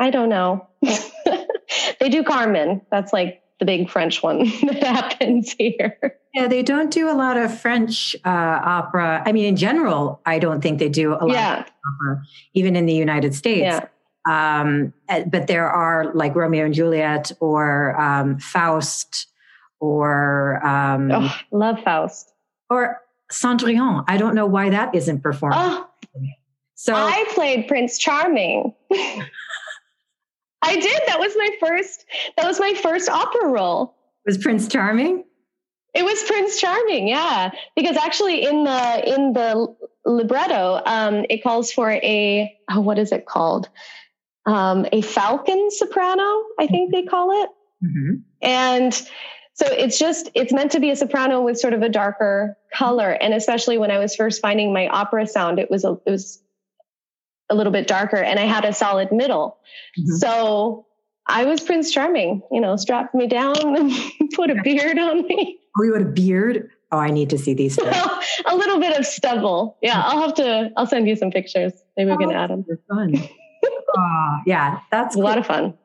I 0.00 0.10
don't 0.10 0.28
know. 0.28 0.66
they 2.00 2.08
do 2.08 2.24
Carmen. 2.24 2.82
That's 2.90 3.12
like 3.12 3.42
the 3.60 3.64
big 3.64 3.88
French 3.88 4.20
one 4.20 4.38
that 4.62 4.82
happens 4.82 5.54
here. 5.56 6.18
Yeah, 6.34 6.48
they 6.48 6.64
don't 6.64 6.90
do 6.90 7.08
a 7.08 7.14
lot 7.14 7.36
of 7.36 7.56
French 7.56 8.16
uh, 8.24 8.28
opera. 8.28 9.22
I 9.24 9.30
mean, 9.30 9.44
in 9.44 9.56
general, 9.56 10.20
I 10.26 10.40
don't 10.40 10.60
think 10.60 10.80
they 10.80 10.88
do 10.88 11.12
a 11.12 11.22
lot 11.22 11.30
yeah. 11.30 11.60
of 11.60 11.66
opera, 11.66 12.22
even 12.54 12.74
in 12.74 12.86
the 12.86 12.94
United 12.94 13.32
States. 13.32 13.60
Yeah. 13.62 13.86
Um, 14.28 14.92
eh, 15.08 15.22
but 15.24 15.46
there 15.46 15.70
are 15.70 16.12
like 16.14 16.34
Romeo 16.34 16.64
and 16.64 16.74
Juliet 16.74 17.30
or 17.38 17.98
um, 18.00 18.40
Faust 18.40 19.28
or. 19.78 20.66
Um, 20.66 21.12
oh, 21.12 21.32
love 21.52 21.78
Faust. 21.84 22.32
Or 22.68 23.00
Cendrillon. 23.30 24.04
I 24.08 24.16
don't 24.16 24.34
know 24.34 24.46
why 24.46 24.70
that 24.70 24.94
isn't 24.94 25.22
performed. 25.22 25.56
Oh, 25.58 25.88
so 26.74 26.94
I 26.94 27.24
played 27.30 27.68
Prince 27.68 27.98
Charming. 27.98 28.74
I 30.62 30.76
did. 30.76 31.02
That 31.06 31.18
was 31.18 31.32
my 31.36 31.50
first. 31.60 32.04
That 32.36 32.46
was 32.46 32.60
my 32.60 32.74
first 32.74 33.08
opera 33.08 33.48
role. 33.48 33.94
Was 34.24 34.38
Prince 34.38 34.68
Charming? 34.68 35.24
It 35.94 36.04
was 36.04 36.22
Prince 36.24 36.60
Charming, 36.60 37.08
yeah. 37.08 37.50
Because 37.74 37.96
actually, 37.96 38.44
in 38.44 38.64
the 38.64 39.14
in 39.14 39.32
the 39.32 39.74
libretto, 40.04 40.82
um, 40.84 41.24
it 41.30 41.42
calls 41.42 41.72
for 41.72 41.90
a 41.90 42.54
oh, 42.70 42.80
what 42.80 42.98
is 42.98 43.12
it 43.12 43.26
called? 43.26 43.68
Um, 44.44 44.86
a 44.92 45.00
falcon 45.00 45.70
soprano, 45.70 46.44
I 46.58 46.66
think 46.68 46.92
they 46.92 47.04
call 47.04 47.42
it. 47.42 47.50
Mm-hmm. 47.84 48.14
And 48.42 49.08
so 49.56 49.66
it's 49.66 49.98
just 49.98 50.28
it's 50.34 50.52
meant 50.52 50.72
to 50.72 50.80
be 50.80 50.90
a 50.90 50.96
soprano 50.96 51.40
with 51.40 51.58
sort 51.58 51.72
of 51.72 51.80
a 51.80 51.88
darker 51.88 52.58
color. 52.74 53.10
And 53.10 53.32
especially 53.32 53.78
when 53.78 53.90
I 53.90 53.98
was 53.98 54.14
first 54.14 54.42
finding 54.42 54.72
my 54.72 54.86
opera 54.86 55.26
sound, 55.26 55.58
it 55.58 55.70
was 55.70 55.82
a, 55.82 55.92
it 56.04 56.10
was 56.10 56.42
a 57.48 57.54
little 57.54 57.72
bit 57.72 57.86
darker 57.86 58.18
and 58.18 58.38
I 58.38 58.44
had 58.44 58.66
a 58.66 58.74
solid 58.74 59.12
middle. 59.12 59.56
Mm-hmm. 59.98 60.16
So 60.16 60.86
I 61.26 61.46
was 61.46 61.62
Prince 61.62 61.90
Charming, 61.90 62.42
you 62.52 62.60
know, 62.60 62.76
strapped 62.76 63.14
me 63.14 63.28
down 63.28 63.76
and 63.76 63.92
put 64.34 64.50
a 64.50 64.56
beard 64.62 64.98
on 64.98 65.26
me. 65.26 65.58
Oh, 65.78 65.82
you 65.84 65.94
had 65.94 66.02
a 66.02 66.10
beard? 66.10 66.68
Oh, 66.92 66.98
I 66.98 67.08
need 67.08 67.30
to 67.30 67.38
see 67.38 67.54
these. 67.54 67.78
a 68.46 68.56
little 68.56 68.78
bit 68.78 68.98
of 68.98 69.06
stubble. 69.06 69.78
Yeah, 69.80 70.02
I'll 70.04 70.20
have 70.20 70.34
to, 70.34 70.70
I'll 70.76 70.86
send 70.86 71.08
you 71.08 71.16
some 71.16 71.30
pictures. 71.30 71.72
Maybe 71.96 72.10
we 72.10 72.18
can 72.18 72.30
oh, 72.30 72.38
add 72.38 72.50
them. 72.50 72.66
Fun. 72.88 73.14
oh, 73.96 74.38
yeah, 74.44 74.80
that's 74.90 75.14
cool. 75.14 75.22
a 75.22 75.24
lot 75.24 75.38
of 75.38 75.46
fun. 75.46 75.78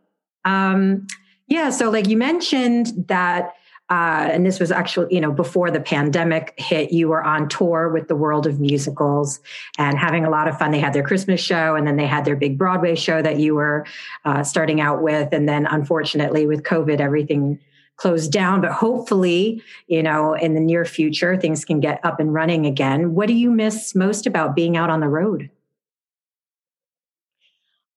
Um, 0.44 1.08
yeah. 1.48 1.70
So 1.70 1.90
like 1.90 2.10
you 2.10 2.18
mentioned 2.18 3.06
that 3.08 3.54
uh, 3.91 4.29
and 4.31 4.45
this 4.45 4.57
was 4.57 4.71
actually, 4.71 5.13
you 5.13 5.19
know, 5.19 5.33
before 5.33 5.69
the 5.69 5.81
pandemic 5.81 6.53
hit, 6.57 6.93
you 6.93 7.10
were 7.10 7.21
on 7.21 7.50
tour 7.50 7.89
with 7.89 8.07
the 8.07 8.15
world 8.15 8.48
of 8.48 8.57
musicals 8.57 9.41
and 9.77 10.00
having 10.00 10.24
a 10.24 10.29
lot 10.29 10.48
of 10.48 10.57
fun. 10.57 10.71
They 10.71 10.79
had 10.79 10.93
their 10.93 11.03
Christmas 11.03 11.41
show 11.41 11.75
and 11.75 11.86
then 11.86 11.98
they 11.98 12.07
had 12.07 12.24
their 12.24 12.38
big 12.38 12.57
Broadway 12.57 12.95
show 12.95 13.21
that 13.21 13.38
you 13.38 13.53
were 13.53 13.86
uh, 14.24 14.45
starting 14.45 14.79
out 14.79 15.01
with. 15.01 15.33
And 15.33 15.48
then 15.48 15.65
unfortunately 15.65 16.48
with 16.48 16.63
COVID, 16.63 17.01
everything 17.01 17.60
closed 17.98 18.31
down, 18.31 18.62
but 18.62 18.71
hopefully, 18.71 19.62
you 19.88 20.01
know, 20.01 20.36
in 20.36 20.53
the 20.53 20.62
near 20.62 20.86
future, 20.86 21.36
things 21.36 21.65
can 21.65 21.81
get 21.81 22.00
up 22.05 22.21
and 22.21 22.33
running 22.33 22.65
again. 22.65 23.13
What 23.13 23.27
do 23.27 23.33
you 23.33 23.51
miss 23.51 23.93
most 23.93 24.25
about 24.25 24.55
being 24.55 24.77
out 24.77 24.89
on 24.89 25.01
the 25.01 25.10
road? 25.10 25.50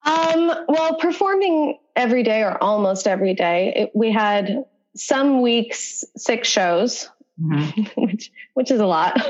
Um, 0.02 0.52
well, 0.66 0.96
performing 0.96 1.78
every 1.94 2.24
day 2.24 2.42
or 2.42 2.60
almost 2.60 3.06
every 3.06 3.34
day, 3.34 3.72
it, 3.76 3.92
we 3.94 4.10
had 4.10 4.64
some 4.94 5.42
weeks 5.42 6.04
six 6.16 6.48
shows 6.48 7.08
mm-hmm. 7.40 7.82
which 8.00 8.30
which 8.54 8.70
is 8.70 8.80
a 8.80 8.86
lot 8.86 9.20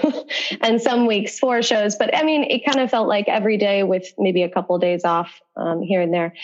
and 0.61 0.80
some 0.80 1.06
weeks 1.06 1.38
four 1.38 1.62
shows. 1.62 1.97
But 1.97 2.16
i 2.16 2.23
mean 2.23 2.44
it 2.44 2.64
kind 2.64 2.80
of 2.80 2.90
felt 2.90 3.09
like 3.09 3.28
every 3.28 3.56
day 3.56 3.83
with 3.83 4.12
maybe 4.18 4.42
a 4.42 4.50
couple 4.50 4.76
of 4.76 4.83
days 4.83 5.04
off 5.04 5.40
um, 5.56 5.83
here 5.83 6.00
and 6.00 6.12
there. 6.12 6.35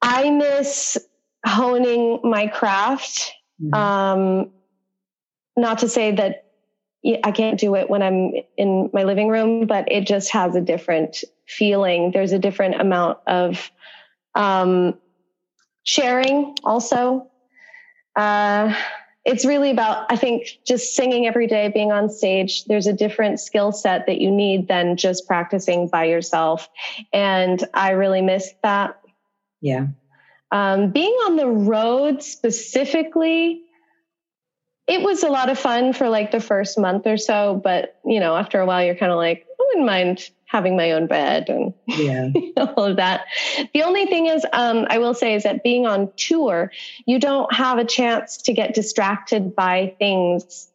I 0.00 0.30
miss 0.30 0.98
honing 1.46 2.20
my 2.22 2.46
craft. 2.46 3.32
Mm-hmm. 3.62 3.74
um, 3.74 4.50
not 5.56 5.80
to 5.80 5.88
say 5.88 6.12
that 6.12 6.46
i 7.22 7.30
can't 7.30 7.60
do 7.60 7.76
it 7.76 7.90
when 7.90 8.02
i'm 8.02 8.32
in 8.56 8.88
my 8.92 9.02
living 9.04 9.28
room 9.28 9.66
but 9.66 9.92
it 9.92 10.06
just 10.06 10.32
has 10.32 10.56
a 10.56 10.60
different 10.60 11.22
feeling. 11.46 12.10
There's 12.12 12.32
a 12.32 12.38
different 12.38 12.80
amount 12.80 13.18
of 13.26 13.70
um, 14.34 14.98
sharing 15.84 16.56
also 16.64 17.30
uh, 18.16 18.74
it's 19.24 19.44
really 19.44 19.70
about, 19.70 20.10
I 20.10 20.16
think, 20.16 20.58
just 20.66 20.96
singing 20.96 21.26
every 21.26 21.46
day, 21.46 21.70
being 21.72 21.92
on 21.92 22.10
stage. 22.10 22.64
There's 22.64 22.86
a 22.86 22.92
different 22.92 23.38
skill 23.38 23.70
set 23.70 24.06
that 24.06 24.20
you 24.20 24.30
need 24.30 24.66
than 24.66 24.96
just 24.96 25.26
practicing 25.28 25.88
by 25.88 26.04
yourself. 26.06 26.68
And 27.12 27.62
I 27.72 27.90
really 27.90 28.20
miss 28.20 28.52
that. 28.62 29.00
Yeah. 29.60 29.86
Um, 30.50 30.90
being 30.90 31.12
on 31.26 31.36
the 31.36 31.46
road 31.46 32.22
specifically, 32.22 33.62
it 34.88 35.02
was 35.02 35.22
a 35.22 35.28
lot 35.28 35.48
of 35.48 35.58
fun 35.58 35.92
for 35.92 36.08
like 36.08 36.32
the 36.32 36.40
first 36.40 36.76
month 36.76 37.06
or 37.06 37.16
so. 37.16 37.60
But, 37.62 38.00
you 38.04 38.18
know, 38.18 38.36
after 38.36 38.60
a 38.60 38.66
while, 38.66 38.84
you're 38.84 38.96
kind 38.96 39.12
of 39.12 39.18
like, 39.18 39.46
I 39.48 39.64
wouldn't 39.68 39.86
mind 39.86 40.30
having 40.52 40.76
my 40.76 40.92
own 40.92 41.06
bed 41.06 41.48
and 41.48 41.72
yeah. 41.86 42.28
all 42.58 42.84
of 42.84 42.96
that. 42.96 43.24
The 43.72 43.82
only 43.84 44.04
thing 44.04 44.26
is, 44.26 44.44
um, 44.52 44.86
I 44.90 44.98
will 44.98 45.14
say 45.14 45.34
is 45.34 45.44
that 45.44 45.64
being 45.64 45.86
on 45.86 46.12
tour, 46.16 46.70
you 47.06 47.18
don't 47.18 47.52
have 47.54 47.78
a 47.78 47.86
chance 47.86 48.36
to 48.42 48.52
get 48.52 48.74
distracted 48.74 49.56
by 49.56 49.94
things 49.98 50.68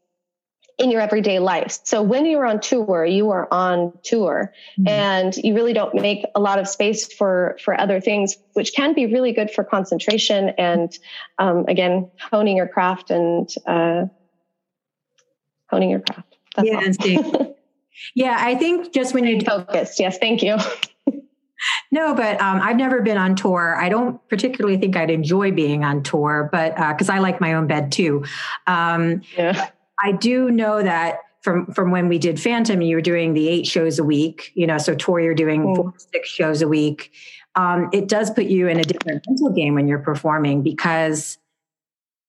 in 0.79 0.89
your 0.89 0.99
everyday 0.99 1.37
life. 1.37 1.79
So 1.83 2.01
when 2.01 2.25
you're 2.25 2.45
on 2.45 2.59
tour, 2.59 3.05
you 3.05 3.29
are 3.29 3.47
on 3.51 3.93
tour 4.03 4.51
mm-hmm. 4.79 4.87
and 4.87 5.37
you 5.37 5.53
really 5.53 5.73
don't 5.73 5.93
make 5.93 6.25
a 6.33 6.39
lot 6.39 6.57
of 6.57 6.67
space 6.67 7.11
for, 7.13 7.57
for 7.63 7.79
other 7.79 8.01
things, 8.01 8.35
which 8.53 8.73
can 8.73 8.95
be 8.95 9.05
really 9.05 9.31
good 9.31 9.51
for 9.51 9.63
concentration 9.63 10.49
and, 10.57 10.97
um, 11.37 11.65
again, 11.67 12.09
honing 12.31 12.57
your 12.57 12.67
craft 12.67 13.11
and, 13.11 13.53
uh, 13.67 14.05
honing 15.69 15.91
your 15.91 15.99
craft. 15.99 16.35
That's 16.55 16.97
yeah, 17.05 17.43
Yeah, 18.15 18.37
I 18.39 18.55
think 18.55 18.93
just 18.93 19.13
when 19.13 19.25
you 19.25 19.39
focused. 19.41 19.99
Yes, 19.99 20.17
thank 20.17 20.43
you. 20.43 20.57
no, 21.91 22.13
but 22.13 22.39
um, 22.41 22.61
I've 22.61 22.77
never 22.77 23.01
been 23.01 23.17
on 23.17 23.35
tour. 23.35 23.75
I 23.75 23.89
don't 23.89 24.25
particularly 24.29 24.77
think 24.77 24.95
I'd 24.95 25.09
enjoy 25.09 25.51
being 25.51 25.83
on 25.83 26.03
tour, 26.03 26.49
but 26.51 26.75
because 26.75 27.09
uh, 27.09 27.13
I 27.13 27.19
like 27.19 27.41
my 27.41 27.53
own 27.53 27.67
bed 27.67 27.91
too. 27.91 28.25
Um, 28.65 29.21
yeah. 29.37 29.69
I 30.01 30.11
do 30.11 30.51
know 30.51 30.81
that 30.83 31.19
from 31.41 31.67
from 31.67 31.91
when 31.91 32.07
we 32.07 32.19
did 32.19 32.39
Phantom, 32.39 32.81
you 32.81 32.95
were 32.95 33.01
doing 33.01 33.33
the 33.33 33.47
eight 33.47 33.65
shows 33.65 33.99
a 33.99 34.03
week. 34.03 34.51
You 34.55 34.67
know, 34.67 34.77
so 34.77 34.95
tour 34.95 35.19
you're 35.19 35.35
doing 35.35 35.63
mm. 35.63 35.75
four 35.75 35.93
six 35.97 36.29
shows 36.29 36.61
a 36.61 36.67
week. 36.67 37.11
Um, 37.55 37.89
it 37.91 38.07
does 38.07 38.29
put 38.29 38.45
you 38.45 38.67
in 38.67 38.79
a 38.79 38.83
different 38.83 39.23
mental 39.27 39.49
game 39.49 39.73
when 39.73 39.87
you're 39.87 39.97
performing 39.97 40.61
because 40.61 41.39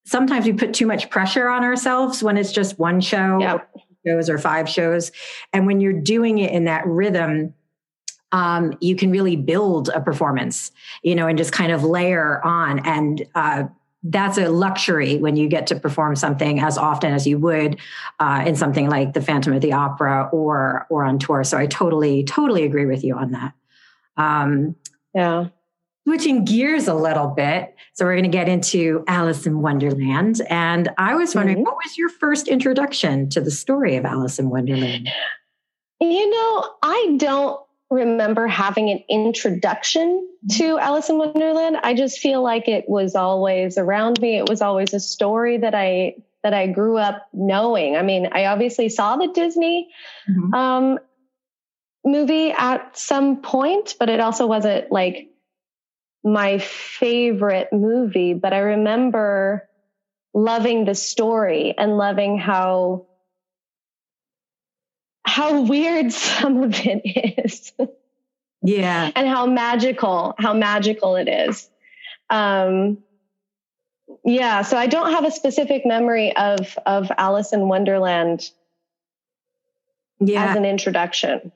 sometimes 0.06 0.46
we 0.46 0.54
put 0.54 0.72
too 0.72 0.86
much 0.86 1.10
pressure 1.10 1.50
on 1.50 1.64
ourselves 1.64 2.22
when 2.22 2.38
it's 2.38 2.52
just 2.52 2.78
one 2.78 3.02
show. 3.02 3.38
Yep 3.38 3.68
shows 4.08 4.30
or 4.30 4.38
five 4.38 4.68
shows. 4.68 5.12
And 5.52 5.66
when 5.66 5.80
you're 5.80 5.92
doing 5.92 6.38
it 6.38 6.50
in 6.50 6.64
that 6.64 6.86
rhythm, 6.86 7.54
um, 8.32 8.76
you 8.80 8.96
can 8.96 9.10
really 9.10 9.36
build 9.36 9.88
a 9.88 10.00
performance, 10.00 10.70
you 11.02 11.14
know, 11.14 11.26
and 11.26 11.38
just 11.38 11.52
kind 11.52 11.72
of 11.72 11.82
layer 11.82 12.44
on. 12.44 12.80
And 12.80 13.26
uh, 13.34 13.64
that's 14.02 14.38
a 14.38 14.48
luxury 14.48 15.16
when 15.18 15.36
you 15.36 15.48
get 15.48 15.66
to 15.68 15.80
perform 15.80 16.14
something 16.14 16.60
as 16.60 16.78
often 16.78 17.12
as 17.12 17.26
you 17.26 17.38
would 17.38 17.78
uh, 18.20 18.44
in 18.46 18.54
something 18.54 18.88
like 18.88 19.14
the 19.14 19.22
Phantom 19.22 19.52
of 19.52 19.62
the 19.62 19.72
Opera 19.72 20.28
or 20.32 20.86
or 20.90 21.04
on 21.04 21.18
tour. 21.18 21.42
So 21.44 21.58
I 21.58 21.66
totally, 21.66 22.24
totally 22.24 22.64
agree 22.64 22.86
with 22.86 23.02
you 23.02 23.16
on 23.16 23.32
that. 23.32 23.52
Um, 24.16 24.76
yeah 25.14 25.48
switching 26.08 26.42
gears 26.42 26.88
a 26.88 26.94
little 26.94 27.28
bit. 27.28 27.74
So 27.92 28.06
we're 28.06 28.14
going 28.14 28.22
to 28.24 28.30
get 28.30 28.48
into 28.48 29.04
Alice 29.06 29.46
in 29.46 29.60
Wonderland. 29.60 30.40
And 30.48 30.88
I 30.96 31.14
was 31.14 31.34
wondering, 31.34 31.58
mm-hmm. 31.58 31.64
what 31.64 31.76
was 31.76 31.98
your 31.98 32.08
first 32.08 32.48
introduction 32.48 33.28
to 33.28 33.42
the 33.42 33.50
story 33.50 33.96
of 33.96 34.06
Alice 34.06 34.38
in 34.38 34.48
Wonderland? 34.48 35.10
You 36.00 36.30
know, 36.30 36.70
I 36.82 37.16
don't 37.18 37.60
remember 37.90 38.46
having 38.46 38.88
an 38.88 39.04
introduction 39.10 40.26
to. 40.52 40.78
Alice 40.78 41.10
in 41.10 41.18
Wonderland. 41.18 41.76
I 41.82 41.92
just 41.92 42.20
feel 42.20 42.42
like 42.42 42.68
it 42.68 42.88
was 42.88 43.14
always 43.14 43.76
around 43.76 44.18
me. 44.22 44.38
It 44.38 44.48
was 44.48 44.62
always 44.62 44.94
a 44.94 45.00
story 45.00 45.58
that 45.58 45.74
I 45.74 46.14
that 46.42 46.54
I 46.54 46.68
grew 46.68 46.96
up 46.96 47.28
knowing. 47.34 47.96
I 47.96 48.02
mean, 48.02 48.30
I 48.32 48.46
obviously 48.46 48.88
saw 48.88 49.16
the 49.16 49.28
Disney 49.28 49.90
mm-hmm. 50.26 50.54
um, 50.54 50.98
movie 52.02 52.52
at 52.52 52.96
some 52.96 53.42
point, 53.42 53.96
but 53.98 54.08
it 54.08 54.20
also 54.20 54.46
wasn't 54.46 54.90
like 54.90 55.27
my 56.32 56.58
favorite 56.58 57.72
movie, 57.72 58.34
but 58.34 58.52
I 58.52 58.58
remember 58.58 59.68
loving 60.34 60.84
the 60.84 60.94
story 60.94 61.74
and 61.76 61.96
loving 61.96 62.38
how 62.38 63.06
how 65.24 65.62
weird 65.62 66.12
some 66.30 66.62
of 66.62 66.74
it 66.74 67.02
is. 67.38 67.72
yeah. 68.62 69.10
And 69.14 69.28
how 69.28 69.46
magical, 69.46 70.34
how 70.38 70.54
magical 70.54 71.16
it 71.16 71.28
is. 71.28 71.68
Um, 72.30 72.98
yeah, 74.24 74.62
so 74.62 74.76
I 74.76 74.86
don't 74.86 75.12
have 75.12 75.24
a 75.24 75.30
specific 75.30 75.86
memory 75.86 76.34
of 76.36 76.78
of 76.86 77.10
Alice 77.16 77.52
in 77.52 77.68
Wonderland 77.68 78.50
yeah. 80.20 80.50
as 80.50 80.56
an 80.56 80.64
introduction. 80.64 81.52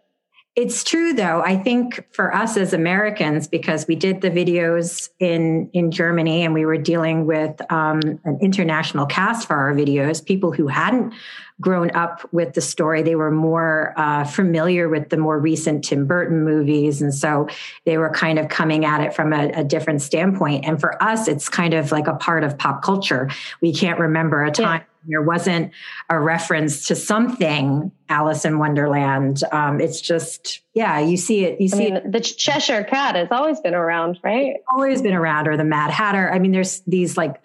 It's 0.54 0.84
true 0.84 1.14
though. 1.14 1.40
I 1.42 1.56
think 1.56 2.06
for 2.12 2.34
us 2.34 2.58
as 2.58 2.74
Americans, 2.74 3.48
because 3.48 3.86
we 3.86 3.96
did 3.96 4.20
the 4.20 4.30
videos 4.30 5.08
in 5.18 5.70
in 5.72 5.90
Germany 5.90 6.44
and 6.44 6.52
we 6.52 6.66
were 6.66 6.76
dealing 6.76 7.24
with 7.24 7.58
um, 7.72 8.00
an 8.24 8.38
international 8.42 9.06
cast 9.06 9.48
for 9.48 9.56
our 9.56 9.72
videos, 9.72 10.22
people 10.22 10.52
who 10.52 10.66
hadn't 10.66 11.14
grown 11.58 11.90
up 11.92 12.28
with 12.32 12.52
the 12.52 12.60
story, 12.60 13.02
they 13.02 13.14
were 13.14 13.30
more 13.30 13.94
uh, 13.96 14.24
familiar 14.24 14.90
with 14.90 15.08
the 15.08 15.16
more 15.16 15.38
recent 15.38 15.84
Tim 15.84 16.06
Burton 16.06 16.44
movies, 16.44 17.00
and 17.00 17.14
so 17.14 17.48
they 17.86 17.96
were 17.96 18.10
kind 18.10 18.38
of 18.38 18.50
coming 18.50 18.84
at 18.84 19.00
it 19.00 19.14
from 19.14 19.32
a, 19.32 19.48
a 19.54 19.64
different 19.64 20.02
standpoint. 20.02 20.66
And 20.66 20.78
for 20.78 21.02
us, 21.02 21.28
it's 21.28 21.48
kind 21.48 21.72
of 21.72 21.92
like 21.92 22.08
a 22.08 22.14
part 22.14 22.44
of 22.44 22.58
pop 22.58 22.82
culture. 22.82 23.30
We 23.62 23.72
can't 23.72 23.98
remember 23.98 24.44
a 24.44 24.50
time. 24.50 24.80
Yeah 24.82 24.86
there 25.06 25.22
wasn't 25.22 25.72
a 26.08 26.18
reference 26.18 26.86
to 26.88 26.94
something 26.94 27.90
Alice 28.08 28.44
in 28.44 28.58
Wonderland. 28.58 29.42
Um, 29.52 29.80
it's 29.80 30.00
just, 30.00 30.60
yeah, 30.74 31.00
you 31.00 31.16
see 31.16 31.44
it. 31.44 31.60
You 31.60 31.68
see 31.68 31.76
I 31.76 31.90
mean, 31.90 31.96
it. 31.96 32.12
the 32.12 32.20
Cheshire 32.20 32.84
Cat 32.84 33.16
has 33.16 33.28
always 33.30 33.60
been 33.60 33.74
around, 33.74 34.18
right? 34.22 34.56
It's 34.56 34.64
always 34.68 35.02
been 35.02 35.14
around, 35.14 35.48
or 35.48 35.56
the 35.56 35.64
Mad 35.64 35.90
Hatter. 35.90 36.30
I 36.30 36.38
mean, 36.38 36.52
there's 36.52 36.80
these 36.86 37.16
like, 37.16 37.40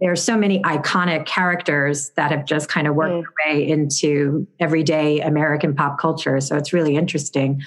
there 0.00 0.10
are 0.10 0.16
so 0.16 0.36
many 0.36 0.62
iconic 0.62 1.26
characters 1.26 2.10
that 2.10 2.30
have 2.30 2.46
just 2.46 2.68
kind 2.68 2.86
of 2.86 2.94
worked 2.94 3.12
mm. 3.12 3.22
their 3.44 3.54
way 3.54 3.68
into 3.68 4.46
everyday 4.58 5.20
American 5.20 5.74
pop 5.74 5.98
culture. 5.98 6.40
So 6.40 6.56
it's 6.56 6.72
really 6.72 6.96
interesting. 6.96 7.62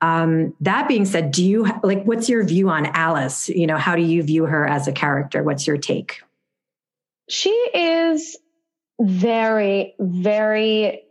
Um, 0.00 0.54
that 0.60 0.86
being 0.86 1.06
said, 1.06 1.32
do 1.32 1.44
you 1.44 1.66
like 1.82 2.04
what's 2.04 2.28
your 2.28 2.44
view 2.44 2.68
on 2.68 2.86
Alice? 2.86 3.48
You 3.48 3.66
know, 3.66 3.76
how 3.76 3.96
do 3.96 4.02
you 4.02 4.22
view 4.22 4.44
her 4.44 4.66
as 4.66 4.86
a 4.86 4.92
character? 4.92 5.42
What's 5.42 5.66
your 5.66 5.76
take? 5.76 6.20
She 7.28 7.50
is 7.50 8.36
very, 9.00 9.94
very 9.98 11.02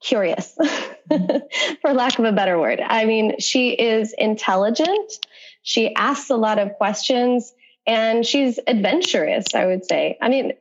curious, 0.00 0.56
for 1.82 1.92
lack 1.92 2.18
of 2.18 2.24
a 2.24 2.32
better 2.32 2.58
word. 2.58 2.80
I 2.80 3.04
mean, 3.04 3.38
she 3.38 3.70
is 3.70 4.14
intelligent. 4.16 5.26
She 5.62 5.94
asks 5.94 6.30
a 6.30 6.36
lot 6.36 6.58
of 6.58 6.74
questions 6.74 7.52
and 7.86 8.24
she's 8.24 8.58
adventurous, 8.66 9.46
I 9.54 9.66
would 9.66 9.84
say. 9.84 10.16
I 10.20 10.28
mean, 10.28 10.52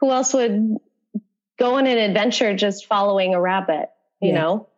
who 0.00 0.10
else 0.10 0.32
would 0.34 0.78
go 1.58 1.76
on 1.76 1.86
an 1.86 1.98
adventure 1.98 2.54
just 2.56 2.86
following 2.86 3.34
a 3.34 3.40
rabbit, 3.40 3.90
you 4.20 4.30
yeah. 4.30 4.40
know? 4.40 4.68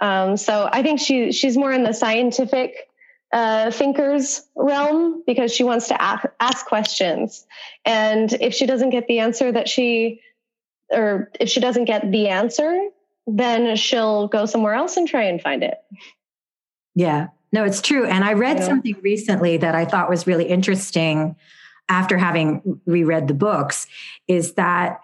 Um, 0.00 0.36
so 0.36 0.68
I 0.70 0.82
think 0.82 1.00
she 1.00 1.32
she's 1.32 1.56
more 1.56 1.72
in 1.72 1.82
the 1.82 1.92
scientific 1.92 2.88
uh, 3.32 3.70
thinkers 3.72 4.46
realm 4.54 5.24
because 5.26 5.52
she 5.52 5.64
wants 5.64 5.88
to 5.88 6.00
ask, 6.00 6.24
ask 6.38 6.66
questions, 6.66 7.44
and 7.84 8.32
if 8.34 8.54
she 8.54 8.66
doesn't 8.66 8.90
get 8.90 9.08
the 9.08 9.18
answer 9.18 9.50
that 9.50 9.68
she 9.68 10.20
or 10.90 11.30
if 11.38 11.48
she 11.48 11.60
doesn't 11.60 11.84
get 11.84 12.10
the 12.10 12.28
answer, 12.28 12.88
then 13.26 13.76
she'll 13.76 14.28
go 14.28 14.46
somewhere 14.46 14.74
else 14.74 14.96
and 14.96 15.06
try 15.06 15.24
and 15.24 15.40
find 15.40 15.62
it. 15.62 15.78
Yeah, 16.94 17.28
no, 17.52 17.64
it's 17.64 17.80
true. 17.80 18.06
And 18.06 18.24
I 18.24 18.34
read 18.34 18.62
something 18.62 18.96
recently 19.02 19.56
that 19.58 19.74
I 19.74 19.84
thought 19.84 20.10
was 20.10 20.26
really 20.26 20.46
interesting 20.46 21.36
after 21.88 22.18
having 22.18 22.80
reread 22.86 23.28
the 23.28 23.34
books 23.34 23.86
is 24.26 24.54
that 24.54 25.00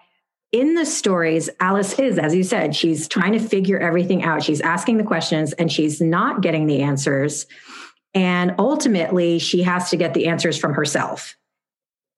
in 0.51 0.75
the 0.75 0.85
stories, 0.85 1.49
Alice 1.59 1.97
is, 1.99 2.19
as 2.19 2.35
you 2.35 2.43
said, 2.43 2.75
she's 2.75 3.07
trying 3.07 3.33
to 3.33 3.39
figure 3.39 3.79
everything 3.79 4.23
out. 4.23 4.43
She's 4.43 4.61
asking 4.61 4.97
the 4.97 5.03
questions 5.03 5.53
and 5.53 5.71
she's 5.71 5.99
not 5.99 6.41
getting 6.41 6.67
the 6.67 6.81
answers. 6.81 7.47
And 8.13 8.55
ultimately, 8.59 9.39
she 9.39 9.63
has 9.63 9.89
to 9.89 9.97
get 9.97 10.13
the 10.13 10.27
answers 10.27 10.57
from 10.57 10.73
herself. 10.73 11.35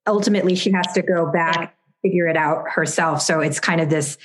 Ultimately, 0.05 0.55
she 0.55 0.71
has 0.71 0.85
to 0.93 1.01
go 1.01 1.31
back 1.31 1.76
figure 2.07 2.27
it 2.27 2.37
out 2.37 2.69
herself. 2.69 3.21
So 3.21 3.41
it's 3.41 3.59
kind 3.59 3.81
of 3.81 3.89
this 3.89 4.17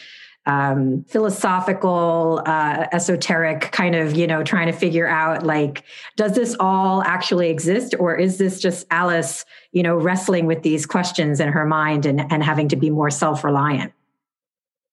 um, 0.47 1.05
philosophical, 1.09 2.43
uh, 2.47 2.87
esoteric 2.93 3.73
kind 3.73 3.95
of, 3.95 4.17
you 4.17 4.27
know, 4.27 4.43
trying 4.43 4.67
to 4.67 4.73
figure 4.73 5.07
out 5.07 5.45
like, 5.45 5.85
does 6.17 6.35
this 6.35 6.57
all 6.59 7.03
actually 7.03 7.51
exist 7.51 7.95
or 7.99 8.17
is 8.17 8.39
this 8.39 8.61
just 8.61 8.87
Alice, 8.91 9.45
you 9.73 9.83
know, 9.83 9.97
wrestling 9.97 10.47
with 10.47 10.63
these 10.63 10.87
questions 10.87 11.41
in 11.41 11.49
her 11.49 11.65
mind 11.65 12.07
and, 12.07 12.33
and 12.33 12.43
having 12.43 12.69
to 12.69 12.77
be 12.77 12.91
more 12.91 13.11
self 13.11 13.45
reliant? 13.45 13.93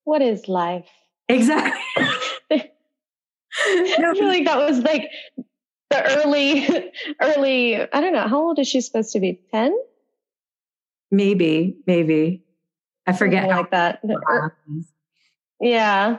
What 0.03 0.21
is 0.21 0.47
life? 0.47 0.87
Exactly. 1.27 1.81
I 3.61 4.13
feel 4.13 4.27
like 4.27 4.45
that 4.45 4.57
was 4.57 4.79
like 4.79 5.09
the 5.89 6.17
early, 6.17 6.91
early, 7.21 7.75
I 7.75 8.01
don't 8.01 8.13
know, 8.13 8.27
how 8.27 8.39
old 8.39 8.59
is 8.59 8.67
she 8.67 8.81
supposed 8.81 9.13
to 9.13 9.19
be? 9.19 9.39
10? 9.51 9.75
Maybe, 11.11 11.77
maybe. 11.87 12.43
I 13.09 13.13
forget 13.13 13.49
Something 13.49 13.57
like 13.57 13.71
that. 13.71 14.01
Yeah. 15.59 16.17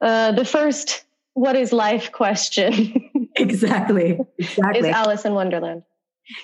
Uh, 0.00 0.32
the 0.32 0.44
first 0.44 1.04
what 1.34 1.54
is 1.54 1.72
life 1.72 2.12
question. 2.12 3.10
exactly. 3.36 4.18
Exactly. 4.38 4.88
Is 4.88 4.94
Alice 4.94 5.24
in 5.24 5.34
Wonderland. 5.34 5.82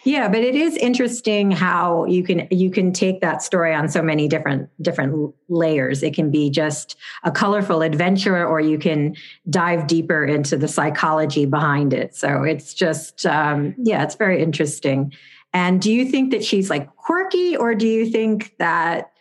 Yeah, 0.04 0.28
but 0.28 0.40
it 0.40 0.54
is 0.54 0.76
interesting 0.76 1.50
how 1.50 2.04
you 2.04 2.22
can 2.22 2.46
you 2.50 2.70
can 2.70 2.92
take 2.92 3.20
that 3.20 3.42
story 3.42 3.74
on 3.74 3.88
so 3.88 4.00
many 4.00 4.28
different 4.28 4.68
different 4.80 5.34
layers. 5.48 6.04
It 6.04 6.14
can 6.14 6.30
be 6.30 6.50
just 6.50 6.96
a 7.24 7.32
colorful 7.32 7.82
adventure, 7.82 8.46
or 8.46 8.60
you 8.60 8.78
can 8.78 9.16
dive 9.50 9.88
deeper 9.88 10.24
into 10.24 10.56
the 10.56 10.68
psychology 10.68 11.46
behind 11.46 11.92
it. 11.92 12.14
So 12.14 12.44
it's 12.44 12.74
just 12.74 13.26
um, 13.26 13.74
yeah, 13.76 14.04
it's 14.04 14.14
very 14.14 14.40
interesting. 14.40 15.12
And 15.52 15.82
do 15.82 15.92
you 15.92 16.04
think 16.06 16.30
that 16.30 16.44
she's 16.44 16.70
like 16.70 16.94
quirky, 16.94 17.56
or 17.56 17.74
do 17.74 17.88
you 17.88 18.08
think 18.08 18.54
that 18.58 19.12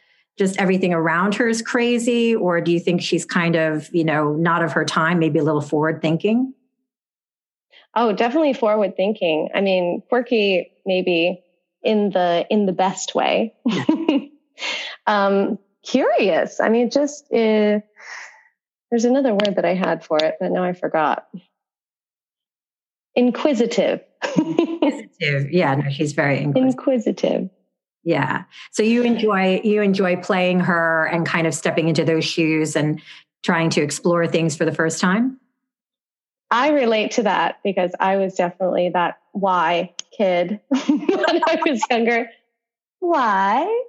just 0.42 0.60
everything 0.60 0.92
around 0.92 1.36
her 1.36 1.48
is 1.48 1.62
crazy 1.62 2.36
or 2.36 2.60
do 2.62 2.72
you 2.72 2.80
think 2.80 3.00
she's 3.00 3.26
kind 3.26 3.56
of 3.56 3.88
you 3.94 4.04
know 4.04 4.34
not 4.34 4.64
of 4.64 4.72
her 4.72 4.84
time 4.84 5.20
maybe 5.20 5.38
a 5.38 5.44
little 5.44 5.62
forward 5.62 6.02
thinking? 6.02 6.52
Oh 7.96 8.12
definitely 8.12 8.54
forward 8.54 8.98
thinking. 8.98 9.50
I 9.54 9.62
mean 9.62 10.02
quirky 10.10 10.72
maybe 10.84 11.44
in 11.84 12.10
the 12.10 12.48
in 12.50 12.66
the 12.66 12.74
best 12.74 13.14
way. 13.14 13.54
Um 15.08 15.58
curious. 15.84 16.60
I 16.60 16.70
mean 16.70 16.90
just 16.90 17.26
uh, 17.32 17.80
there's 18.90 19.06
another 19.06 19.34
word 19.34 19.56
that 19.56 19.66
i 19.66 19.74
had 19.74 20.04
for 20.04 20.18
it 20.18 20.36
but 20.40 20.52
now 20.52 20.64
i 20.64 20.74
forgot. 20.74 21.28
Inquisitive. 23.16 24.02
Inquisitive. 24.38 25.52
Yeah 25.52 25.76
no 25.76 25.90
she's 25.92 26.14
very 26.14 26.40
inquisitive, 26.40 26.80
inquisitive. 26.80 27.50
Yeah. 28.04 28.44
So 28.72 28.84
you 28.84 29.04
enjoy 29.04 29.62
you 29.64 29.82
enjoy 29.82 30.18
playing 30.18 30.62
her 30.62 31.06
and 31.06 31.26
kind 31.26 31.46
of 31.46 31.54
stepping 31.54 31.88
into 31.88 32.04
those 32.04 32.26
shoes 32.26 32.76
and 32.76 33.02
trying 33.44 33.70
to 33.72 33.82
explore 33.82 34.28
things 34.28 34.56
for 34.56 34.66
the 34.66 34.72
first 34.72 35.00
time? 35.00 35.40
I 36.50 36.70
relate 36.72 37.12
to 37.12 37.24
that 37.24 37.60
because 37.64 37.92
I 38.00 38.18
was 38.18 38.36
definitely 38.36 38.90
that 38.90 39.20
why 39.32 39.94
kid 40.16 40.60
when 40.68 41.42
I 41.48 41.60
was 41.66 41.82
younger. 41.90 42.30
Why? 43.00 43.84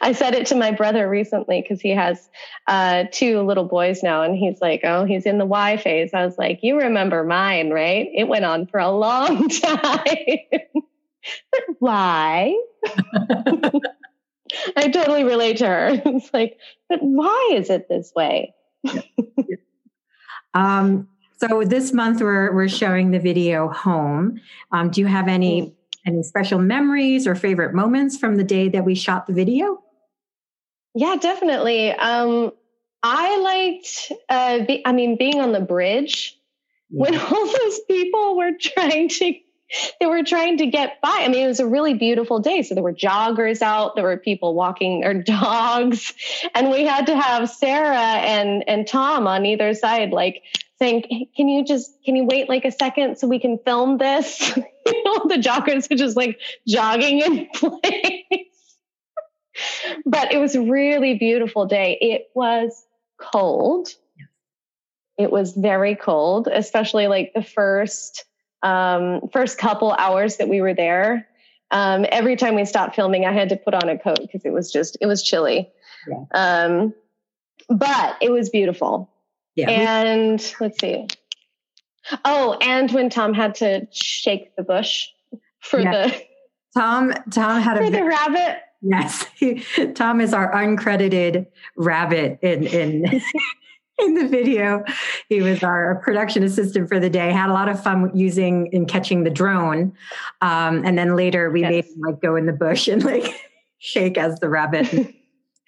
I 0.00 0.12
said 0.12 0.34
it 0.34 0.46
to 0.46 0.54
my 0.56 0.72
brother 0.72 1.08
recently 1.08 1.62
because 1.62 1.80
he 1.80 1.90
has 1.90 2.28
uh, 2.66 3.04
two 3.10 3.42
little 3.42 3.64
boys 3.64 4.02
now, 4.02 4.22
and 4.22 4.36
he's 4.36 4.60
like, 4.60 4.80
"Oh, 4.84 5.04
he's 5.04 5.24
in 5.24 5.38
the 5.38 5.46
why 5.46 5.76
phase." 5.76 6.12
I 6.12 6.24
was 6.26 6.36
like, 6.36 6.60
"You 6.62 6.78
remember 6.78 7.24
mine, 7.24 7.70
right? 7.70 8.08
It 8.12 8.24
went 8.24 8.44
on 8.44 8.66
for 8.66 8.80
a 8.80 8.90
long 8.90 9.48
time." 9.48 10.84
But 11.50 11.60
why? 11.78 12.54
I 14.76 14.88
totally 14.88 15.24
relate 15.24 15.58
to 15.58 15.66
her. 15.66 16.02
It's 16.06 16.32
like, 16.32 16.58
but 16.88 17.00
why 17.02 17.50
is 17.54 17.70
it 17.70 17.88
this 17.88 18.12
way? 18.14 18.54
um, 20.54 21.08
so 21.38 21.62
this 21.64 21.92
month 21.92 22.20
we're 22.20 22.52
we're 22.54 22.68
showing 22.68 23.10
the 23.10 23.18
video 23.18 23.68
home. 23.68 24.40
Um, 24.72 24.90
do 24.90 25.00
you 25.00 25.06
have 25.06 25.28
any 25.28 25.62
mm. 25.62 25.74
any 26.06 26.22
special 26.22 26.58
memories 26.58 27.26
or 27.26 27.34
favorite 27.34 27.74
moments 27.74 28.16
from 28.16 28.36
the 28.36 28.44
day 28.44 28.68
that 28.68 28.84
we 28.84 28.94
shot 28.94 29.26
the 29.26 29.32
video? 29.32 29.82
Yeah, 30.94 31.16
definitely. 31.16 31.92
Um, 31.92 32.52
I 33.02 33.38
liked. 33.38 34.12
Uh, 34.28 34.64
be, 34.64 34.82
I 34.84 34.92
mean, 34.92 35.16
being 35.16 35.40
on 35.40 35.52
the 35.52 35.60
bridge 35.60 36.36
yeah. 36.90 37.02
when 37.02 37.18
all 37.18 37.46
those 37.46 37.80
people 37.88 38.36
were 38.36 38.52
trying 38.60 39.08
to 39.08 39.34
they 40.00 40.06
were 40.06 40.22
trying 40.22 40.58
to 40.58 40.66
get 40.66 41.00
by. 41.02 41.20
I 41.20 41.28
mean, 41.28 41.44
it 41.44 41.48
was 41.48 41.60
a 41.60 41.66
really 41.66 41.94
beautiful 41.94 42.38
day. 42.38 42.62
So 42.62 42.74
there 42.74 42.82
were 42.82 42.94
joggers 42.94 43.60
out, 43.60 43.96
there 43.96 44.04
were 44.04 44.16
people 44.16 44.54
walking 44.54 45.00
their 45.00 45.14
dogs, 45.22 46.14
and 46.54 46.70
we 46.70 46.84
had 46.84 47.06
to 47.06 47.16
have 47.16 47.50
Sarah 47.50 47.96
and 47.96 48.64
and 48.68 48.86
Tom 48.86 49.26
on 49.26 49.44
either 49.44 49.74
side, 49.74 50.10
like 50.10 50.42
saying, 50.78 51.04
hey, 51.08 51.28
"Can 51.36 51.48
you 51.48 51.64
just 51.64 51.92
can 52.04 52.16
you 52.16 52.24
wait 52.24 52.48
like 52.48 52.64
a 52.64 52.70
second 52.70 53.18
so 53.18 53.28
we 53.28 53.38
can 53.38 53.58
film 53.58 53.98
this?" 53.98 54.56
you 54.56 55.04
know, 55.04 55.28
the 55.28 55.36
joggers 55.36 55.90
are 55.90 55.96
just 55.96 56.16
like 56.16 56.38
jogging 56.66 57.20
in 57.20 57.48
place. 57.54 58.44
but 60.06 60.32
it 60.32 60.38
was 60.38 60.54
a 60.54 60.62
really 60.62 61.14
beautiful 61.18 61.66
day. 61.66 61.98
It 62.00 62.28
was 62.34 62.86
cold. 63.18 63.88
it 65.18 65.30
was 65.30 65.52
very 65.52 65.96
cold, 65.96 66.46
especially 66.46 67.08
like 67.08 67.32
the 67.34 67.42
first 67.42 68.24
um, 68.62 69.28
first 69.32 69.58
couple 69.58 69.92
hours 69.92 70.36
that 70.36 70.48
we 70.48 70.60
were 70.60 70.74
there. 70.74 71.26
Um, 71.70 72.06
every 72.10 72.36
time 72.36 72.54
we 72.54 72.64
stopped 72.64 72.96
filming, 72.96 73.26
I 73.26 73.32
had 73.32 73.50
to 73.50 73.56
put 73.56 73.74
on 73.74 73.88
a 73.88 73.98
coat 73.98 74.20
because 74.20 74.44
it 74.44 74.52
was 74.52 74.72
just 74.72 74.96
it 75.00 75.06
was 75.06 75.22
chilly. 75.22 75.70
Yeah. 76.08 76.24
Um, 76.34 76.94
but 77.68 78.16
it 78.22 78.30
was 78.30 78.48
beautiful. 78.48 79.10
Yeah. 79.54 79.70
And 79.70 80.54
let's 80.60 80.80
see. 80.80 81.08
Oh, 82.24 82.56
and 82.60 82.90
when 82.92 83.10
Tom 83.10 83.34
had 83.34 83.56
to 83.56 83.86
shake 83.90 84.56
the 84.56 84.62
bush 84.62 85.08
for 85.60 85.80
yeah. 85.80 86.08
the 86.08 86.22
Tom 86.76 87.12
Tom 87.30 87.60
had 87.60 87.76
for 87.76 87.84
a 87.84 87.90
the 87.90 88.04
rabbit. 88.04 88.60
Yes, 88.80 89.26
Tom 89.94 90.20
is 90.20 90.32
our 90.32 90.52
uncredited 90.52 91.46
rabbit 91.76 92.38
in 92.42 92.66
in 92.66 93.20
in 93.98 94.14
the 94.14 94.26
video. 94.26 94.84
He 95.28 95.42
was 95.42 95.62
our 95.62 95.96
production 96.04 96.42
assistant 96.42 96.88
for 96.88 97.00
the 97.00 97.10
day. 97.10 97.32
Had 97.32 97.50
a 97.50 97.52
lot 97.52 97.68
of 97.68 97.82
fun 97.82 98.10
using 98.14 98.68
and 98.72 98.88
catching 98.88 99.24
the 99.24 99.30
drone, 99.30 99.92
um, 100.40 100.84
and 100.84 100.96
then 100.96 101.16
later 101.16 101.50
we 101.50 101.60
yes. 101.60 101.70
made 101.70 101.84
him 101.84 102.00
like 102.00 102.20
go 102.20 102.36
in 102.36 102.46
the 102.46 102.52
bush 102.52 102.88
and 102.88 103.04
like 103.04 103.34
shake 103.78 104.18
as 104.18 104.38
the 104.40 104.48
rabbit. 104.48 105.14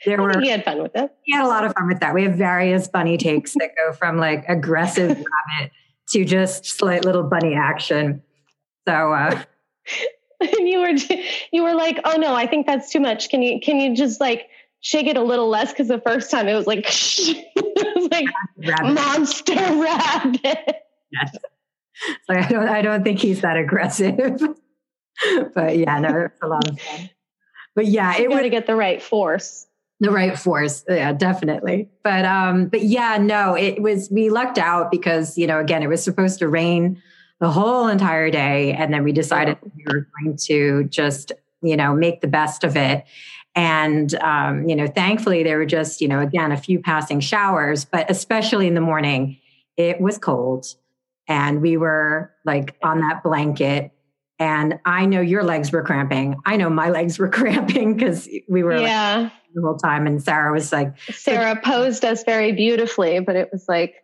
There 0.06 0.20
were 0.20 0.40
he 0.40 0.48
had 0.48 0.64
fun 0.64 0.82
with 0.82 0.92
it. 0.94 1.12
He 1.24 1.34
had 1.34 1.44
a 1.44 1.48
lot 1.48 1.64
of 1.64 1.74
fun 1.74 1.86
with 1.86 2.00
that. 2.00 2.14
We 2.14 2.22
have 2.22 2.34
various 2.34 2.88
bunny 2.88 3.18
takes 3.18 3.52
that 3.54 3.72
go 3.76 3.92
from 3.92 4.16
like 4.16 4.44
aggressive 4.48 5.08
rabbit 5.08 5.72
to 6.10 6.24
just 6.24 6.64
slight 6.64 7.04
little 7.04 7.22
bunny 7.22 7.54
action. 7.54 8.22
So. 8.86 9.12
uh 9.12 9.42
and 10.40 10.68
you 10.68 10.80
were 10.80 10.94
you 11.52 11.62
were 11.62 11.74
like, 11.74 12.00
oh 12.04 12.16
no, 12.16 12.34
I 12.34 12.46
think 12.46 12.66
that's 12.66 12.90
too 12.90 13.00
much. 13.00 13.28
Can 13.28 13.42
you 13.42 13.60
can 13.60 13.78
you 13.78 13.94
just 13.94 14.20
like 14.20 14.48
shake 14.80 15.06
it 15.06 15.16
a 15.16 15.22
little 15.22 15.48
less? 15.48 15.72
Because 15.72 15.88
the 15.88 16.00
first 16.00 16.30
time 16.30 16.48
it 16.48 16.54
was 16.54 16.66
like 16.66 16.86
it 16.88 17.96
was 17.96 18.08
like 18.10 18.26
rabbit. 18.56 18.94
monster 18.94 19.54
rabbit. 19.54 20.76
Yes. 21.12 21.36
So 22.26 22.34
I 22.34 22.48
don't 22.48 22.68
I 22.68 22.82
don't 22.82 23.04
think 23.04 23.18
he's 23.18 23.40
that 23.42 23.56
aggressive. 23.56 24.40
but 25.54 25.76
yeah, 25.76 25.98
no, 25.98 26.26
it's 26.26 26.40
a 26.42 26.46
lot 26.46 26.68
of 26.68 26.80
fun. 26.80 27.10
But 27.74 27.86
yeah, 27.86 28.16
it 28.18 28.28
would 28.30 28.42
to 28.42 28.48
get 28.48 28.66
the 28.66 28.74
right 28.74 29.02
force. 29.02 29.66
The 30.00 30.10
right 30.10 30.38
force. 30.38 30.82
Yeah, 30.88 31.12
definitely. 31.12 31.90
But 32.02 32.24
um, 32.24 32.68
but 32.68 32.82
yeah, 32.82 33.18
no, 33.18 33.54
it 33.54 33.82
was 33.82 34.10
we 34.10 34.30
lucked 34.30 34.58
out 34.58 34.90
because, 34.90 35.36
you 35.36 35.46
know, 35.46 35.60
again, 35.60 35.82
it 35.82 35.88
was 35.88 36.02
supposed 36.02 36.38
to 36.38 36.48
rain 36.48 37.02
the 37.40 37.50
whole 37.50 37.86
entire 37.86 38.30
day. 38.30 38.72
And 38.72 38.92
then 38.92 39.02
we 39.02 39.12
decided 39.12 39.58
we 39.62 39.84
were 39.86 40.06
going 40.18 40.36
to 40.44 40.84
just, 40.84 41.32
you 41.62 41.76
know, 41.76 41.94
make 41.94 42.20
the 42.20 42.28
best 42.28 42.64
of 42.64 42.76
it. 42.76 43.04
And, 43.54 44.14
um, 44.16 44.68
you 44.68 44.76
know, 44.76 44.86
thankfully 44.86 45.42
there 45.42 45.58
were 45.58 45.66
just, 45.66 46.00
you 46.00 46.08
know, 46.08 46.20
again, 46.20 46.52
a 46.52 46.56
few 46.56 46.80
passing 46.80 47.20
showers, 47.20 47.84
but 47.84 48.10
especially 48.10 48.66
in 48.66 48.74
the 48.74 48.80
morning, 48.80 49.38
it 49.76 50.00
was 50.00 50.18
cold 50.18 50.66
and 51.26 51.60
we 51.60 51.76
were 51.76 52.32
like 52.44 52.76
on 52.82 53.00
that 53.00 53.22
blanket. 53.22 53.92
And 54.38 54.78
I 54.84 55.06
know 55.06 55.20
your 55.20 55.42
legs 55.42 55.72
were 55.72 55.82
cramping. 55.82 56.36
I 56.46 56.56
know 56.56 56.70
my 56.70 56.90
legs 56.90 57.18
were 57.18 57.28
cramping 57.28 57.94
because 57.96 58.28
we 58.48 58.62
were 58.62 58.76
yeah. 58.76 59.18
Like, 59.22 59.32
the 59.52 59.62
whole 59.62 59.76
time. 59.76 60.06
And 60.06 60.22
Sarah 60.22 60.52
was 60.52 60.72
like, 60.72 60.98
Sarah 61.10 61.60
posed 61.60 62.04
us 62.04 62.22
very 62.22 62.52
beautifully, 62.52 63.18
but 63.18 63.34
it 63.34 63.48
was 63.50 63.66
like, 63.68 63.96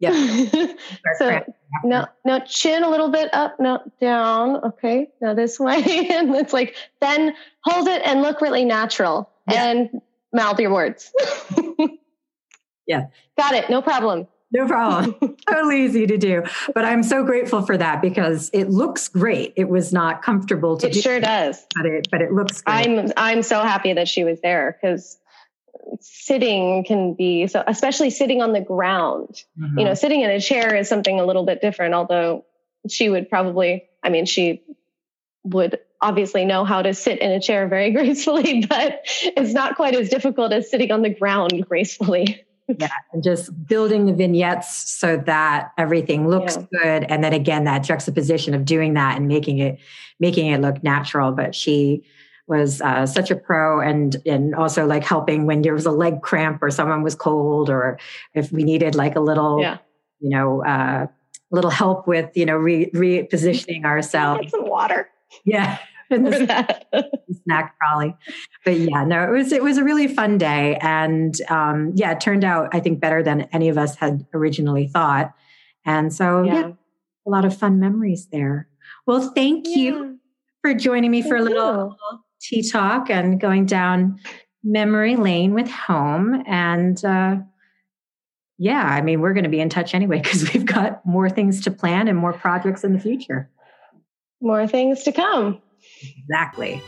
yeah. 0.00 0.12
so 1.18 1.44
no, 1.84 2.06
no, 2.24 2.40
chin 2.40 2.82
a 2.82 2.90
little 2.90 3.10
bit 3.10 3.32
up, 3.32 3.58
no, 3.58 3.80
down. 4.00 4.56
Okay. 4.64 5.10
Now 5.20 5.34
this 5.34 5.58
way. 5.60 5.82
and 6.10 6.34
it's 6.34 6.52
like, 6.52 6.76
then 7.00 7.34
hold 7.62 7.88
it 7.88 8.02
and 8.04 8.22
look 8.22 8.40
really 8.40 8.64
natural 8.64 9.30
yeah. 9.50 9.70
and 9.70 10.00
mouth 10.32 10.58
your 10.58 10.72
words. 10.72 11.12
yeah. 12.86 13.06
Got 13.38 13.54
it. 13.54 13.70
No 13.70 13.82
problem. 13.82 14.28
No 14.52 14.68
problem. 14.68 15.16
totally 15.50 15.84
easy 15.84 16.06
to 16.06 16.16
do. 16.16 16.44
But 16.74 16.84
I'm 16.84 17.02
so 17.02 17.24
grateful 17.24 17.62
for 17.62 17.76
that 17.76 18.00
because 18.00 18.50
it 18.52 18.70
looks 18.70 19.08
great. 19.08 19.52
It 19.56 19.68
was 19.68 19.92
not 19.92 20.22
comfortable 20.22 20.76
to 20.76 20.86
it 20.86 20.92
do. 20.92 20.98
It 21.00 21.02
sure 21.02 21.18
does. 21.18 21.66
But 21.74 21.86
it 21.86 22.08
but 22.08 22.22
it 22.22 22.32
looks 22.32 22.60
great. 22.60 22.86
I'm 22.86 23.12
I'm 23.16 23.42
so 23.42 23.62
happy 23.62 23.94
that 23.94 24.06
she 24.06 24.22
was 24.22 24.40
there 24.42 24.78
because 24.80 25.18
sitting 26.00 26.84
can 26.84 27.14
be 27.14 27.46
so 27.46 27.62
especially 27.66 28.10
sitting 28.10 28.42
on 28.42 28.52
the 28.52 28.60
ground 28.60 29.42
mm-hmm. 29.58 29.78
you 29.78 29.84
know 29.84 29.94
sitting 29.94 30.20
in 30.20 30.30
a 30.30 30.40
chair 30.40 30.74
is 30.74 30.88
something 30.88 31.20
a 31.20 31.24
little 31.24 31.44
bit 31.44 31.60
different 31.60 31.94
although 31.94 32.44
she 32.88 33.08
would 33.08 33.28
probably 33.28 33.84
i 34.02 34.08
mean 34.08 34.26
she 34.26 34.62
would 35.44 35.78
obviously 36.00 36.44
know 36.44 36.64
how 36.64 36.82
to 36.82 36.94
sit 36.94 37.18
in 37.18 37.30
a 37.30 37.40
chair 37.40 37.68
very 37.68 37.90
gracefully 37.92 38.64
but 38.66 39.00
it's 39.04 39.52
not 39.52 39.76
quite 39.76 39.94
as 39.94 40.08
difficult 40.08 40.52
as 40.52 40.70
sitting 40.70 40.90
on 40.90 41.02
the 41.02 41.10
ground 41.10 41.64
gracefully 41.68 42.44
yeah 42.78 42.88
and 43.12 43.22
just 43.22 43.50
building 43.66 44.06
the 44.06 44.12
vignettes 44.12 44.90
so 44.90 45.16
that 45.16 45.72
everything 45.76 46.28
looks 46.28 46.56
yeah. 46.56 46.64
good 46.82 47.04
and 47.10 47.22
then 47.22 47.32
again 47.32 47.64
that 47.64 47.80
juxtaposition 47.80 48.54
of 48.54 48.64
doing 48.64 48.94
that 48.94 49.16
and 49.16 49.28
making 49.28 49.58
it 49.58 49.78
making 50.18 50.46
it 50.50 50.60
look 50.60 50.82
natural 50.82 51.32
but 51.32 51.54
she 51.54 52.02
was 52.46 52.80
uh, 52.80 53.06
such 53.06 53.30
a 53.30 53.36
pro 53.36 53.80
and 53.80 54.16
and 54.26 54.54
also 54.54 54.86
like 54.86 55.04
helping 55.04 55.46
when 55.46 55.62
there 55.62 55.72
was 55.72 55.86
a 55.86 55.90
leg 55.90 56.22
cramp 56.22 56.62
or 56.62 56.70
someone 56.70 57.02
was 57.02 57.14
cold 57.14 57.70
or 57.70 57.98
if 58.34 58.52
we 58.52 58.64
needed 58.64 58.94
like 58.94 59.16
a 59.16 59.20
little 59.20 59.60
yeah. 59.60 59.78
you 60.20 60.28
know 60.28 60.62
uh 60.64 61.06
little 61.50 61.70
help 61.70 62.06
with 62.06 62.30
you 62.34 62.44
know 62.44 62.56
re- 62.56 62.90
repositioning 62.90 63.84
ourselves 63.84 64.40
Get 64.42 64.50
some 64.50 64.68
water. 64.68 65.08
Yeah. 65.44 65.78
The 66.10 67.10
snack 67.44 67.74
trolley. 67.78 68.14
But 68.64 68.78
yeah 68.78 69.04
no 69.04 69.24
it 69.24 69.30
was 69.30 69.52
it 69.52 69.62
was 69.62 69.78
a 69.78 69.84
really 69.84 70.06
fun 70.06 70.38
day 70.38 70.76
and 70.80 71.34
um 71.48 71.92
yeah 71.96 72.12
it 72.12 72.20
turned 72.20 72.44
out 72.44 72.68
i 72.72 72.78
think 72.78 73.00
better 73.00 73.22
than 73.22 73.48
any 73.52 73.68
of 73.68 73.78
us 73.78 73.96
had 73.96 74.26
originally 74.34 74.86
thought. 74.86 75.32
And 75.86 76.12
so 76.12 76.42
yeah, 76.42 76.54
yeah. 76.54 76.72
a 77.26 77.30
lot 77.30 77.44
of 77.44 77.56
fun 77.56 77.80
memories 77.80 78.28
there. 78.30 78.68
Well 79.06 79.32
thank 79.34 79.66
yeah. 79.66 79.76
you 79.76 80.18
for 80.62 80.74
joining 80.74 81.10
me 81.10 81.22
thank 81.22 81.32
for 81.32 81.36
a 81.36 81.42
little 81.42 81.96
you 82.00 82.18
tea 82.44 82.68
talk 82.68 83.10
and 83.10 83.40
going 83.40 83.66
down 83.66 84.18
memory 84.62 85.16
lane 85.16 85.54
with 85.54 85.70
home. 85.70 86.42
And 86.46 87.02
uh, 87.04 87.36
yeah, 88.58 88.84
I 88.84 89.00
mean, 89.00 89.20
we're 89.20 89.34
going 89.34 89.44
to 89.44 89.50
be 89.50 89.60
in 89.60 89.68
touch 89.68 89.94
anyway 89.94 90.20
because 90.20 90.52
we've 90.54 90.66
got 90.66 91.04
more 91.04 91.28
things 91.28 91.62
to 91.62 91.70
plan 91.70 92.08
and 92.08 92.18
more 92.18 92.32
projects 92.32 92.84
in 92.84 92.92
the 92.92 93.00
future. 93.00 93.50
More 94.40 94.66
things 94.66 95.02
to 95.04 95.12
come. 95.12 95.60
Exactly. 96.18 96.82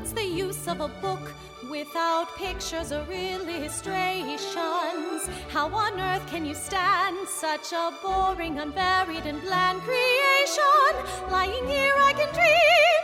What's 0.00 0.14
the 0.14 0.24
use 0.24 0.66
of 0.66 0.80
a 0.80 0.88
book? 0.88 1.34
without 1.68 2.34
pictures 2.38 2.90
or 2.90 3.04
illustrations. 3.12 5.28
How 5.50 5.68
on 5.68 6.00
earth 6.00 6.26
can 6.26 6.46
you 6.46 6.54
stand 6.54 7.28
such 7.28 7.72
a 7.72 7.92
boring, 8.02 8.58
unvaried, 8.58 9.26
and 9.26 9.42
bland 9.42 9.82
creation? 9.82 10.94
Lying 11.30 11.66
here, 11.68 11.92
I 12.08 12.14
can 12.14 12.32
dream. 12.32 13.02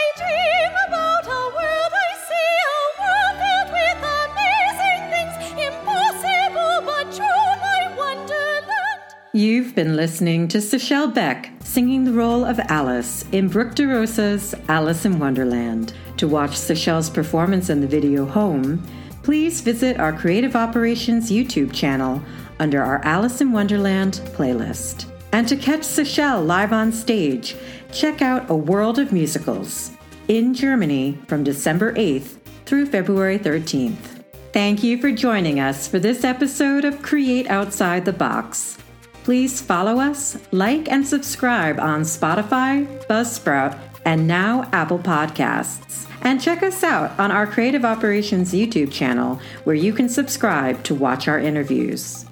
I 0.00 0.02
dream 0.20 0.72
about 0.86 1.26
a 1.26 1.48
world 1.56 1.92
I 2.08 2.10
see, 2.28 2.52
a 2.68 2.70
world 3.00 3.36
filled 3.42 3.70
with 3.78 4.00
amazing 4.20 5.02
things, 5.12 5.34
impossible 5.68 6.76
but 6.84 7.06
true, 7.18 7.48
my 7.66 7.80
wonderland. 7.96 9.06
You've 9.32 9.72
been 9.74 9.96
listening 9.96 10.48
to 10.48 10.58
Sechelle 10.58 11.12
Beck 11.12 11.53
singing 11.74 12.04
the 12.04 12.12
role 12.12 12.44
of 12.44 12.60
Alice 12.68 13.24
in 13.32 13.48
Brooke 13.48 13.74
DeRosa's 13.74 14.54
Alice 14.68 15.04
in 15.04 15.18
Wonderland. 15.18 15.92
To 16.18 16.28
watch 16.28 16.52
Sechelle's 16.52 17.10
performance 17.10 17.68
in 17.68 17.80
the 17.80 17.86
video 17.88 18.24
Home, 18.26 18.80
please 19.24 19.60
visit 19.60 19.98
our 19.98 20.12
Creative 20.12 20.54
Operations 20.54 21.32
YouTube 21.32 21.72
channel 21.72 22.22
under 22.60 22.80
our 22.80 23.04
Alice 23.04 23.40
in 23.40 23.50
Wonderland 23.50 24.20
playlist. 24.36 25.06
And 25.32 25.48
to 25.48 25.56
catch 25.56 25.80
Sechelle 25.80 26.46
live 26.46 26.72
on 26.72 26.92
stage, 26.92 27.56
check 27.92 28.22
out 28.22 28.48
A 28.48 28.54
World 28.54 29.00
of 29.00 29.10
Musicals 29.10 29.90
in 30.28 30.54
Germany 30.54 31.18
from 31.26 31.42
December 31.42 31.92
8th 31.94 32.36
through 32.66 32.86
February 32.86 33.40
13th. 33.40 34.22
Thank 34.52 34.84
you 34.84 35.00
for 35.00 35.10
joining 35.10 35.58
us 35.58 35.88
for 35.88 35.98
this 35.98 36.22
episode 36.22 36.84
of 36.84 37.02
Create 37.02 37.50
Outside 37.50 38.04
the 38.04 38.12
Box. 38.12 38.78
Please 39.24 39.60
follow 39.60 39.98
us, 39.98 40.38
like, 40.52 40.88
and 40.90 41.06
subscribe 41.06 41.78
on 41.80 42.02
Spotify, 42.02 42.86
Buzzsprout, 43.06 43.78
and 44.04 44.28
now 44.28 44.68
Apple 44.72 44.98
Podcasts. 44.98 46.06
And 46.20 46.38
check 46.40 46.62
us 46.62 46.84
out 46.84 47.18
on 47.18 47.30
our 47.30 47.46
Creative 47.46 47.86
Operations 47.86 48.52
YouTube 48.52 48.92
channel, 48.92 49.40
where 49.64 49.74
you 49.74 49.94
can 49.94 50.10
subscribe 50.10 50.84
to 50.84 50.94
watch 50.94 51.26
our 51.26 51.38
interviews. 51.38 52.26